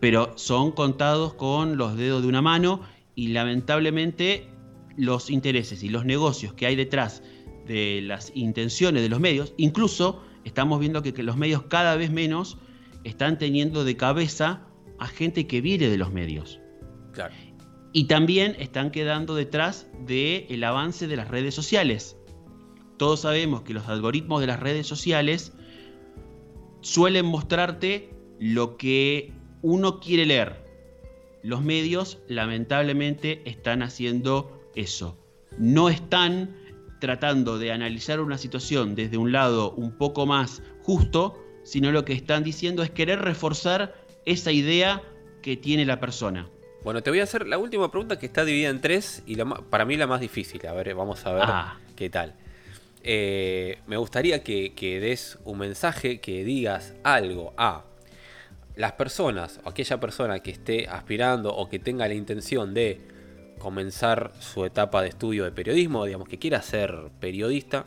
Pero 0.00 0.32
son 0.36 0.72
contados 0.72 1.34
con 1.34 1.76
los 1.76 1.96
dedos 1.96 2.22
de 2.22 2.28
una 2.28 2.42
mano 2.42 2.82
y 3.14 3.28
lamentablemente 3.28 4.48
los 4.96 5.30
intereses 5.30 5.82
y 5.82 5.88
los 5.88 6.04
negocios 6.04 6.54
que 6.54 6.66
hay 6.66 6.76
detrás 6.76 7.22
de 7.66 8.00
las 8.02 8.32
intenciones 8.34 9.02
de 9.02 9.08
los 9.08 9.20
medios, 9.20 9.54
incluso 9.56 10.22
estamos 10.44 10.80
viendo 10.80 11.02
que, 11.02 11.12
los 11.22 11.36
medios 11.36 11.62
cada 11.64 11.96
vez 11.96 12.10
menos 12.10 12.58
están 13.04 13.38
teniendo 13.38 13.84
de 13.84 13.96
cabeza 13.96 14.66
a 14.98 15.06
gente 15.06 15.46
que 15.46 15.60
viene 15.60 15.88
de 15.88 15.98
los 15.98 16.12
medios. 16.12 16.60
Y 17.92 18.04
también 18.04 18.56
están 18.58 18.90
quedando 18.90 19.34
detrás 19.34 19.88
del 20.06 20.64
avance 20.64 21.06
de 21.06 21.16
las 21.16 21.28
redes 21.28 21.54
sociales. 21.54 22.16
Todos 23.02 23.22
sabemos 23.22 23.62
que 23.62 23.74
los 23.74 23.88
algoritmos 23.88 24.40
de 24.40 24.46
las 24.46 24.60
redes 24.60 24.86
sociales 24.86 25.52
suelen 26.82 27.26
mostrarte 27.26 28.10
lo 28.38 28.76
que 28.76 29.32
uno 29.60 29.98
quiere 29.98 30.24
leer. 30.24 30.64
Los 31.42 31.62
medios 31.62 32.20
lamentablemente 32.28 33.42
están 33.44 33.82
haciendo 33.82 34.70
eso. 34.76 35.18
No 35.58 35.88
están 35.88 36.54
tratando 37.00 37.58
de 37.58 37.72
analizar 37.72 38.20
una 38.20 38.38
situación 38.38 38.94
desde 38.94 39.16
un 39.16 39.32
lado 39.32 39.72
un 39.72 39.98
poco 39.98 40.24
más 40.24 40.62
justo, 40.82 41.42
sino 41.64 41.90
lo 41.90 42.04
que 42.04 42.12
están 42.12 42.44
diciendo 42.44 42.84
es 42.84 42.90
querer 42.90 43.18
reforzar 43.18 43.96
esa 44.26 44.52
idea 44.52 45.02
que 45.42 45.56
tiene 45.56 45.84
la 45.86 45.98
persona. 45.98 46.48
Bueno, 46.84 47.02
te 47.02 47.10
voy 47.10 47.18
a 47.18 47.24
hacer 47.24 47.48
la 47.48 47.58
última 47.58 47.90
pregunta 47.90 48.20
que 48.20 48.26
está 48.26 48.44
dividida 48.44 48.70
en 48.70 48.80
tres 48.80 49.24
y 49.26 49.34
para 49.70 49.84
mí 49.84 49.96
la 49.96 50.06
más 50.06 50.20
difícil. 50.20 50.64
A 50.68 50.72
ver, 50.72 50.94
vamos 50.94 51.26
a 51.26 51.32
ver 51.32 51.42
ah. 51.44 51.78
qué 51.96 52.08
tal. 52.08 52.36
Eh, 53.04 53.78
me 53.86 53.96
gustaría 53.96 54.42
que, 54.42 54.98
des 55.00 55.38
un 55.44 55.58
mensaje, 55.58 56.20
que 56.20 56.44
digas 56.44 56.94
algo 57.02 57.52
a 57.56 57.84
las 58.76 58.92
personas, 58.92 59.60
o 59.64 59.70
aquella 59.70 59.98
persona 60.00 60.40
que 60.40 60.50
esté 60.50 60.88
aspirando 60.88 61.54
o 61.54 61.68
que 61.68 61.78
tenga 61.78 62.06
la 62.08 62.14
intención 62.14 62.74
de 62.74 63.00
comenzar 63.58 64.32
su 64.40 64.64
etapa 64.64 65.02
de 65.02 65.08
estudio 65.08 65.44
de 65.44 65.52
periodismo, 65.52 66.04
digamos 66.04 66.28
que 66.28 66.38
quiera 66.38 66.62
ser 66.62 67.10
periodista. 67.20 67.84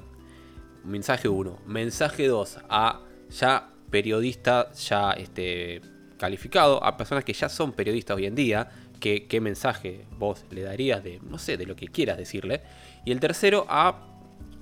Mensaje 0.83 1.27
1. 1.27 1.61
Mensaje 1.65 2.27
2 2.27 2.59
a 2.69 3.01
ya 3.29 3.69
periodista 3.89 4.71
ya 4.73 5.11
este, 5.13 5.81
calificado, 6.17 6.83
a 6.83 6.97
personas 6.97 7.23
que 7.23 7.33
ya 7.33 7.49
son 7.49 7.73
periodistas 7.73 8.17
hoy 8.17 8.25
en 8.25 8.35
día, 8.35 8.69
que, 8.99 9.25
qué 9.27 9.41
mensaje 9.41 10.05
vos 10.11 10.45
le 10.51 10.61
darías 10.61 11.03
de, 11.03 11.19
no 11.21 11.37
sé, 11.37 11.57
de 11.57 11.65
lo 11.65 11.75
que 11.75 11.87
quieras 11.87 12.17
decirle. 12.17 12.61
Y 13.05 13.11
el 13.11 13.19
tercero 13.19 13.65
a 13.67 14.14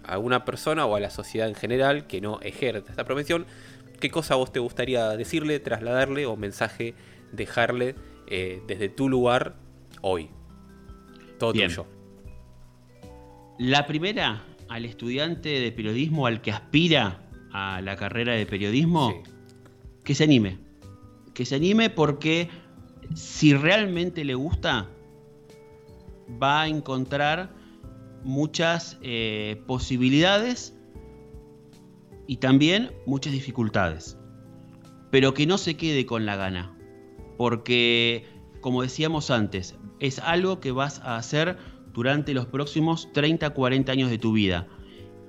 alguna 0.04 0.46
persona 0.46 0.86
o 0.86 0.96
a 0.96 1.00
la 1.00 1.10
sociedad 1.10 1.48
en 1.48 1.56
general 1.56 2.08
que 2.08 2.22
no 2.22 2.40
ejerce 2.42 2.90
esta 2.90 3.06
profesión, 3.06 3.46
qué 4.00 4.10
cosa 4.10 4.36
vos 4.36 4.52
te 4.52 4.60
gustaría 4.60 5.10
decirle, 5.10 5.60
trasladarle 5.60 6.26
o 6.26 6.36
mensaje 6.36 6.94
dejarle 7.32 7.96
eh, 8.28 8.62
desde 8.68 8.90
tu 8.90 9.10
lugar 9.10 9.56
hoy. 10.02 10.30
Bien. 11.52 11.72
La 13.60 13.86
primera, 13.86 14.44
al 14.70 14.86
estudiante 14.86 15.50
de 15.60 15.72
periodismo, 15.72 16.26
al 16.26 16.42
que 16.42 16.52
aspira 16.52 17.22
a 17.52 17.82
la 17.82 17.96
carrera 17.96 18.34
de 18.34 18.46
periodismo, 18.46 19.24
que 20.04 20.16
se 20.16 20.24
anime. 20.24 20.58
Que 21.34 21.46
se 21.46 21.56
anime 21.56 21.90
porque 21.90 22.50
si 23.14 23.54
realmente 23.54 24.24
le 24.24 24.36
gusta, 24.36 24.88
va 26.42 26.62
a 26.62 26.68
encontrar 26.68 27.50
muchas 28.24 28.98
eh, 29.02 29.62
posibilidades 29.68 30.76
y 32.28 32.38
también 32.38 32.92
muchas 33.06 33.34
dificultades. 33.34 34.18
Pero 35.12 35.34
que 35.34 35.46
no 35.46 35.58
se 35.58 35.76
quede 35.78 36.06
con 36.06 36.26
la 36.26 36.36
gana, 36.36 36.76
porque 37.38 38.26
como 38.64 38.82
decíamos 38.82 39.30
antes, 39.30 39.76
es 40.00 40.20
algo 40.20 40.60
que 40.60 40.72
vas 40.72 41.00
a 41.02 41.18
hacer 41.18 41.58
durante 41.94 42.34
los 42.34 42.48
próximos 42.48 43.12
30, 43.14 43.52
40 43.52 43.92
años 43.92 44.10
de 44.10 44.18
tu 44.18 44.34
vida. 44.34 44.68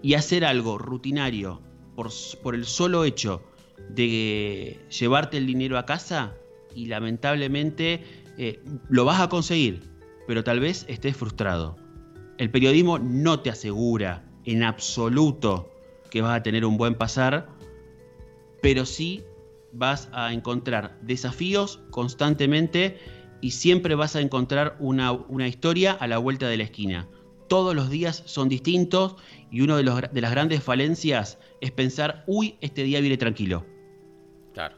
Y 0.03 0.15
hacer 0.15 0.45
algo 0.45 0.79
rutinario 0.79 1.61
por, 1.95 2.55
el 2.55 2.65
solo 2.65 3.05
hecho 3.05 3.43
de 3.91 4.79
llevarte 4.89 5.37
el 5.37 5.47
dinero 5.47 5.79
a 5.79 5.87
casa 5.87 6.35
y 6.75 6.87
lamentablemente 6.87 8.03
eh, 8.39 8.63
lo 8.89 9.05
vas 9.05 9.21
a 9.21 9.29
conseguir, 9.29 9.83
pero 10.27 10.45
tal 10.45 10.61
vez 10.61 10.85
estés 10.89 11.17
frustrado. 11.17 11.77
El 12.37 12.51
periodismo 12.51 12.99
no 12.99 13.41
te 13.41 13.51
asegura 13.51 14.25
en 14.45 14.65
absoluto 14.65 15.71
que 16.11 16.21
vas 16.21 16.39
a 16.39 16.43
tener 16.43 16.65
un 16.65 16.77
buen 16.77 16.97
pasar, 16.97 17.49
pero 18.61 18.87
sí 18.87 19.25
vas 19.73 20.09
a 20.13 20.33
encontrar 20.33 20.99
desafíos 21.03 21.81
constantemente 21.91 22.99
y 23.41 23.53
siempre 23.53 23.95
vas 23.95 24.17
a 24.17 24.21
encontrar 24.21 24.77
una, 24.81 25.13
una 25.13 25.47
historia 25.47 25.93
a 25.93 26.07
la 26.07 26.19
vuelta 26.19 26.49
de 26.49 26.57
la 26.57 26.65
esquina. 26.65 27.09
Todos 27.49 27.75
los 27.75 27.91
días 27.91 28.23
son 28.27 28.49
distintos 28.49 29.17
y 29.51 29.61
una 29.61 29.77
de, 29.77 30.09
de 30.11 30.21
las 30.21 30.31
grandes 30.31 30.63
falencias 30.63 31.39
es 31.61 31.71
pensar, 31.71 32.25
uy, 32.27 32.57
este 32.61 32.83
día 32.83 33.01
viene 33.01 33.17
tranquilo. 33.17 33.65
Claro. 34.55 34.77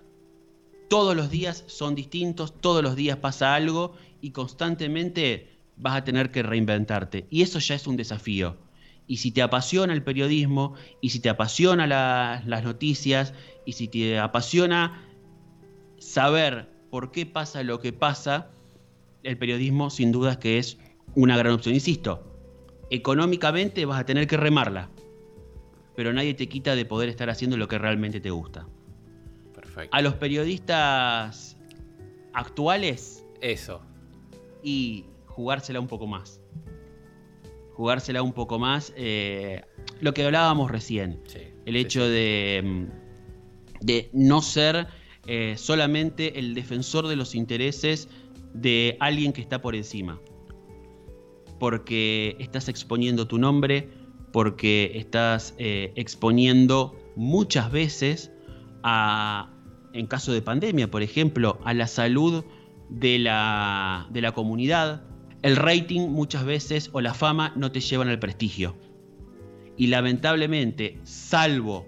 Todos 0.89 1.17
los 1.17 1.31
días 1.31 1.65
son 1.67 1.95
distintos, 1.95 2.61
todos 2.61 2.83
los 2.83 2.97
días 2.97 3.19
pasa 3.19 3.55
algo 3.55 3.95
y 4.21 4.33
constantemente 4.33 5.56
vas 5.77 5.97
a 5.97 6.05
tener 6.05 6.31
que 6.31 6.43
reinventarte. 6.43 7.27
Y 7.31 7.43
eso 7.43 7.59
ya 7.59 7.75
es 7.75 7.87
un 7.87 7.97
desafío. 7.97 8.57
Y 9.07 9.19
si 9.19 9.31
te 9.31 9.43
apasiona 9.43 9.93
el 9.93 10.03
periodismo, 10.03 10.75
y 11.01 11.11
si 11.11 11.21
te 11.21 11.29
apasiona 11.29 11.87
las 11.87 12.65
noticias, 12.65 13.35
y 13.65 13.73
si 13.73 13.89
te 13.89 14.19
apasiona 14.19 15.03
saber 15.99 16.69
por 16.91 17.13
qué 17.13 17.27
pasa 17.27 17.63
lo 17.63 17.81
que 17.81 17.93
pasa, 17.93 18.51
el 19.23 19.39
periodismo 19.39 19.91
sin 19.91 20.13
duda 20.13 20.33
es 20.33 20.39
que 20.39 20.59
es 20.59 20.79
una 21.15 21.37
gran 21.37 21.53
opción. 21.53 21.75
Insisto, 21.75 22.37
económicamente 22.91 23.85
vas 23.85 24.01
a 24.01 24.07
tener 24.07 24.27
que 24.27 24.37
remarla, 24.37 24.89
pero 25.95 26.13
nadie 26.13 26.35
te 26.35 26.49
quita 26.49 26.75
de 26.75 26.85
poder 26.85 27.09
estar 27.09 27.31
haciendo 27.31 27.57
lo 27.57 27.69
que 27.69 27.79
realmente 27.79 28.21
te 28.21 28.31
gusta. 28.31 28.67
Perfecto. 29.55 29.97
A 29.97 30.03
los 30.03 30.15
periodistas 30.15 31.57
actuales 32.33 33.25
Eso. 33.41 33.81
y 34.63 35.07
jugársela 35.37 35.81
un 35.81 35.87
poco 35.87 36.07
más. 36.07 36.41
Jugársela 37.75 38.23
un 38.23 38.33
poco 38.33 38.59
más. 38.59 38.93
eh, 38.97 39.63
lo 40.01 40.15
que 40.15 40.25
hablábamos 40.25 40.71
recién. 40.71 41.21
Sí, 41.27 41.41
El 41.67 41.75
sí, 41.75 41.81
hecho 41.81 42.07
sí. 42.07 42.11
de, 42.11 42.63
mm, 42.65 43.85
de 43.85 44.09
no 44.15 44.41
ser 44.41 44.87
eh, 45.27 45.55
solamente 45.59 46.39
el 46.39 46.55
defensor 46.55 47.07
de 47.07 47.17
los 47.17 47.35
intereses 47.35 48.09
de 48.55 48.97
alguien 48.99 49.33
que 49.35 49.43
está 49.43 49.61
por 49.61 49.77
encima. 49.77 50.19
Porque 51.59 52.37
estás 52.39 52.69
exponiendo 52.69 53.27
tu 53.27 53.37
nombre, 53.39 53.91
porque 54.33 54.93
estás 54.95 55.55
eh, 55.59 55.93
exponiendo 55.97 56.95
muchas 57.15 57.71
veces 57.71 58.31
a, 58.83 59.51
en 59.93 60.07
caso 60.07 60.33
de 60.33 60.41
pandemia, 60.41 60.91
por 60.91 61.03
ejemplo, 61.03 61.59
a 61.65 61.75
la 61.75 61.87
salud 61.87 62.45
de 62.89 63.19
la, 63.19 64.07
de 64.11 64.21
la 64.21 64.33
comunidad. 64.33 65.03
El 65.47 65.57
rating 65.57 66.09
muchas 66.09 66.45
veces 66.45 66.91
o 66.93 67.01
la 67.01 67.15
fama 67.15 67.53
no 67.55 67.71
te 67.71 67.81
llevan 67.81 68.09
al 68.09 68.19
prestigio. 68.19 68.75
Y 69.77 69.87
lamentablemente, 69.87 70.99
salvo 71.05 71.87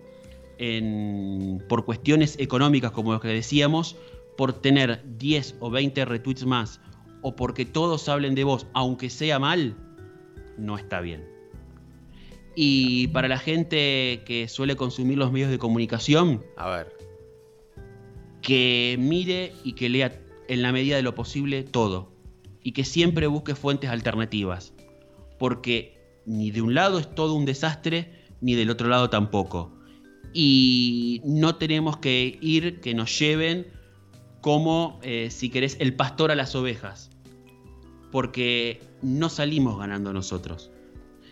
en- 0.58 1.64
por 1.68 1.84
cuestiones 1.84 2.36
económicas, 2.38 2.92
como 2.92 3.12
lo 3.12 3.20
que 3.20 3.28
decíamos, 3.28 3.96
por 4.36 4.52
tener 4.52 5.02
10 5.18 5.56
o 5.58 5.70
20 5.70 6.04
retweets 6.04 6.46
más, 6.46 6.80
o 7.22 7.34
porque 7.34 7.64
todos 7.64 8.08
hablen 8.08 8.36
de 8.36 8.44
vos, 8.44 8.66
aunque 8.74 9.10
sea 9.10 9.40
mal, 9.40 9.76
no 10.56 10.76
está 10.78 11.00
bien. 11.00 11.24
Y 12.54 13.08
para 13.08 13.26
la 13.26 13.38
gente 13.38 14.22
que 14.24 14.46
suele 14.48 14.76
consumir 14.76 15.18
los 15.18 15.32
medios 15.32 15.50
de 15.50 15.58
comunicación, 15.58 16.44
A 16.56 16.68
ver. 16.70 16.96
que 18.40 18.96
mire 19.00 19.52
y 19.64 19.72
que 19.72 19.88
lea 19.88 20.20
en 20.48 20.62
la 20.62 20.70
medida 20.72 20.94
de 20.96 21.02
lo 21.02 21.14
posible 21.16 21.64
todo. 21.64 22.12
Y 22.68 22.72
que 22.72 22.84
siempre 22.84 23.26
busque 23.28 23.54
fuentes 23.54 23.88
alternativas. 23.88 24.74
Porque 25.38 26.20
ni 26.26 26.50
de 26.50 26.60
un 26.60 26.74
lado 26.74 26.98
es 26.98 27.14
todo 27.14 27.32
un 27.32 27.46
desastre, 27.46 28.12
ni 28.42 28.56
del 28.56 28.68
otro 28.68 28.88
lado 28.88 29.08
tampoco. 29.08 29.72
Y 30.34 31.22
no 31.24 31.54
tenemos 31.54 31.96
que 31.96 32.38
ir 32.42 32.80
que 32.80 32.92
nos 32.92 33.18
lleven 33.18 33.68
como, 34.42 35.00
eh, 35.02 35.28
si 35.30 35.48
querés, 35.48 35.78
el 35.80 35.94
pastor 35.94 36.30
a 36.30 36.34
las 36.34 36.54
ovejas. 36.54 37.08
Porque 38.12 38.82
no 39.00 39.30
salimos 39.30 39.78
ganando 39.78 40.12
nosotros. 40.12 40.70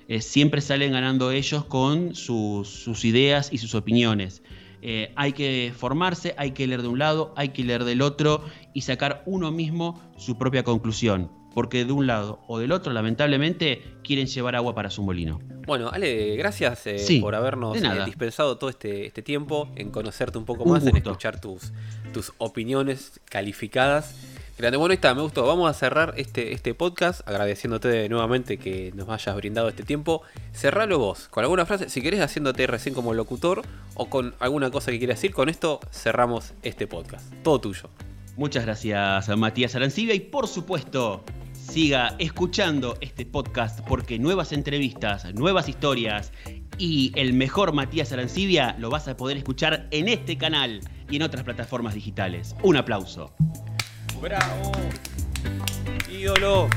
Eh, 0.09 0.23
siempre 0.23 0.63
salen 0.63 0.93
ganando 0.93 1.33
ellos 1.33 1.67
con 1.67 2.15
sus, 2.15 2.67
sus 2.67 3.05
ideas 3.05 3.53
y 3.53 3.59
sus 3.59 3.75
opiniones. 3.75 4.43
Eh, 4.83 5.13
hay 5.17 5.33
que 5.33 5.73
formarse, 5.77 6.35
hay 6.39 6.53
que 6.53 6.67
leer 6.67 6.83
de 6.83 6.89
un 6.89 6.99
lado, 6.99 7.33
hay 7.37 7.51
que 7.51 7.65
leer 7.65 7.85
del 7.85 8.03
otro 8.03 8.45
y 8.73 8.83
sacar 8.83 9.23
uno 9.27 9.51
mismo 9.51 10.01
su 10.17 10.37
propia 10.39 10.63
conclusión. 10.63 11.31
Porque 11.55 11.87
de 11.87 11.93
un 11.93 12.07
lado 12.07 12.41
o 12.49 12.59
del 12.59 12.71
otro, 12.71 12.93
lamentablemente, 12.93 13.83
quieren 14.05 14.27
llevar 14.27 14.57
agua 14.57 14.75
para 14.75 14.91
su 14.91 15.03
molino. 15.03 15.41
Bueno, 15.67 15.89
Ale, 15.89 16.37
gracias 16.37 16.87
eh, 16.87 16.99
Sí, 16.99 17.21
por 17.21 17.35
habernos 17.35 17.83
eh, 17.83 18.05
dispensado 18.05 18.59
todo 18.59 18.69
este, 18.69 19.07
este 19.07 19.23
tiempo 19.23 19.71
en 19.75 19.91
conocerte 19.91 20.37
un 20.37 20.45
poco 20.45 20.65
Un 20.65 20.73
más, 20.73 20.87
en 20.87 20.97
escuchar 20.97 21.41
tus, 21.41 21.73
tus 22.13 22.33
opiniones 22.37 23.21
calificadas. 23.25 24.36
Grande, 24.59 24.79
bueno, 24.79 24.93
ahí 24.93 24.95
está, 24.95 25.15
me 25.15 25.21
gustó. 25.21 25.47
Vamos 25.47 25.69
a 25.69 25.75
cerrar 25.75 26.15
este, 26.17 26.55
este 26.55 26.73
podcast 26.73 27.21
agradeciéndote 27.29 28.09
nuevamente 28.09 28.57
que 28.57 28.91
nos 28.95 29.07
hayas 29.11 29.37
brindado 29.37 29.69
este 29.69 29.83
tiempo. 29.83 30.23
Cerralo 30.55 30.99
vos, 30.99 31.29
con 31.29 31.45
alguna 31.45 31.67
frase, 31.67 31.91
si 31.91 32.01
querés 32.01 32.23
haciéndote 32.23 32.67
recién 32.67 32.95
como 32.95 33.13
locutor 33.13 33.61
o 33.97 34.09
con 34.09 34.35
alguna 34.41 34.71
cosa 34.71 34.91
que 34.91 34.99
quieras 34.99 35.19
decir, 35.19 35.35
con 35.35 35.51
esto 35.51 35.81
cerramos 35.93 36.55
este 36.63 36.87
podcast. 36.87 37.31
Todo 37.43 37.61
tuyo. 37.61 37.91
Muchas 38.39 38.65
gracias 38.65 39.29
a 39.29 39.37
Matías 39.37 39.75
Arancibia 39.75 40.15
y 40.15 40.21
por 40.21 40.49
supuesto 40.49 41.23
siga 41.53 42.15
escuchando 42.19 42.97
este 43.03 43.27
podcast 43.27 43.81
porque 43.87 44.19
nuevas 44.19 44.53
entrevistas, 44.53 45.35
nuevas 45.35 45.69
historias 45.69 46.33
y 46.79 47.13
el 47.17 47.35
mejor 47.35 47.75
Matías 47.75 48.11
Arancibia 48.13 48.75
lo 48.79 48.89
vas 48.89 49.07
a 49.07 49.19
poder 49.19 49.37
escuchar 49.37 49.87
en 49.91 50.09
este 50.09 50.39
canal 50.39 50.81
y 51.11 51.17
en 51.17 51.23
otras 51.23 51.45
plataformas 51.45 51.93
digitales. 51.93 52.57
Un 52.63 52.77
aplauso. 52.77 53.35
Bravo. 54.21 54.73
Ídolo. 56.09 56.69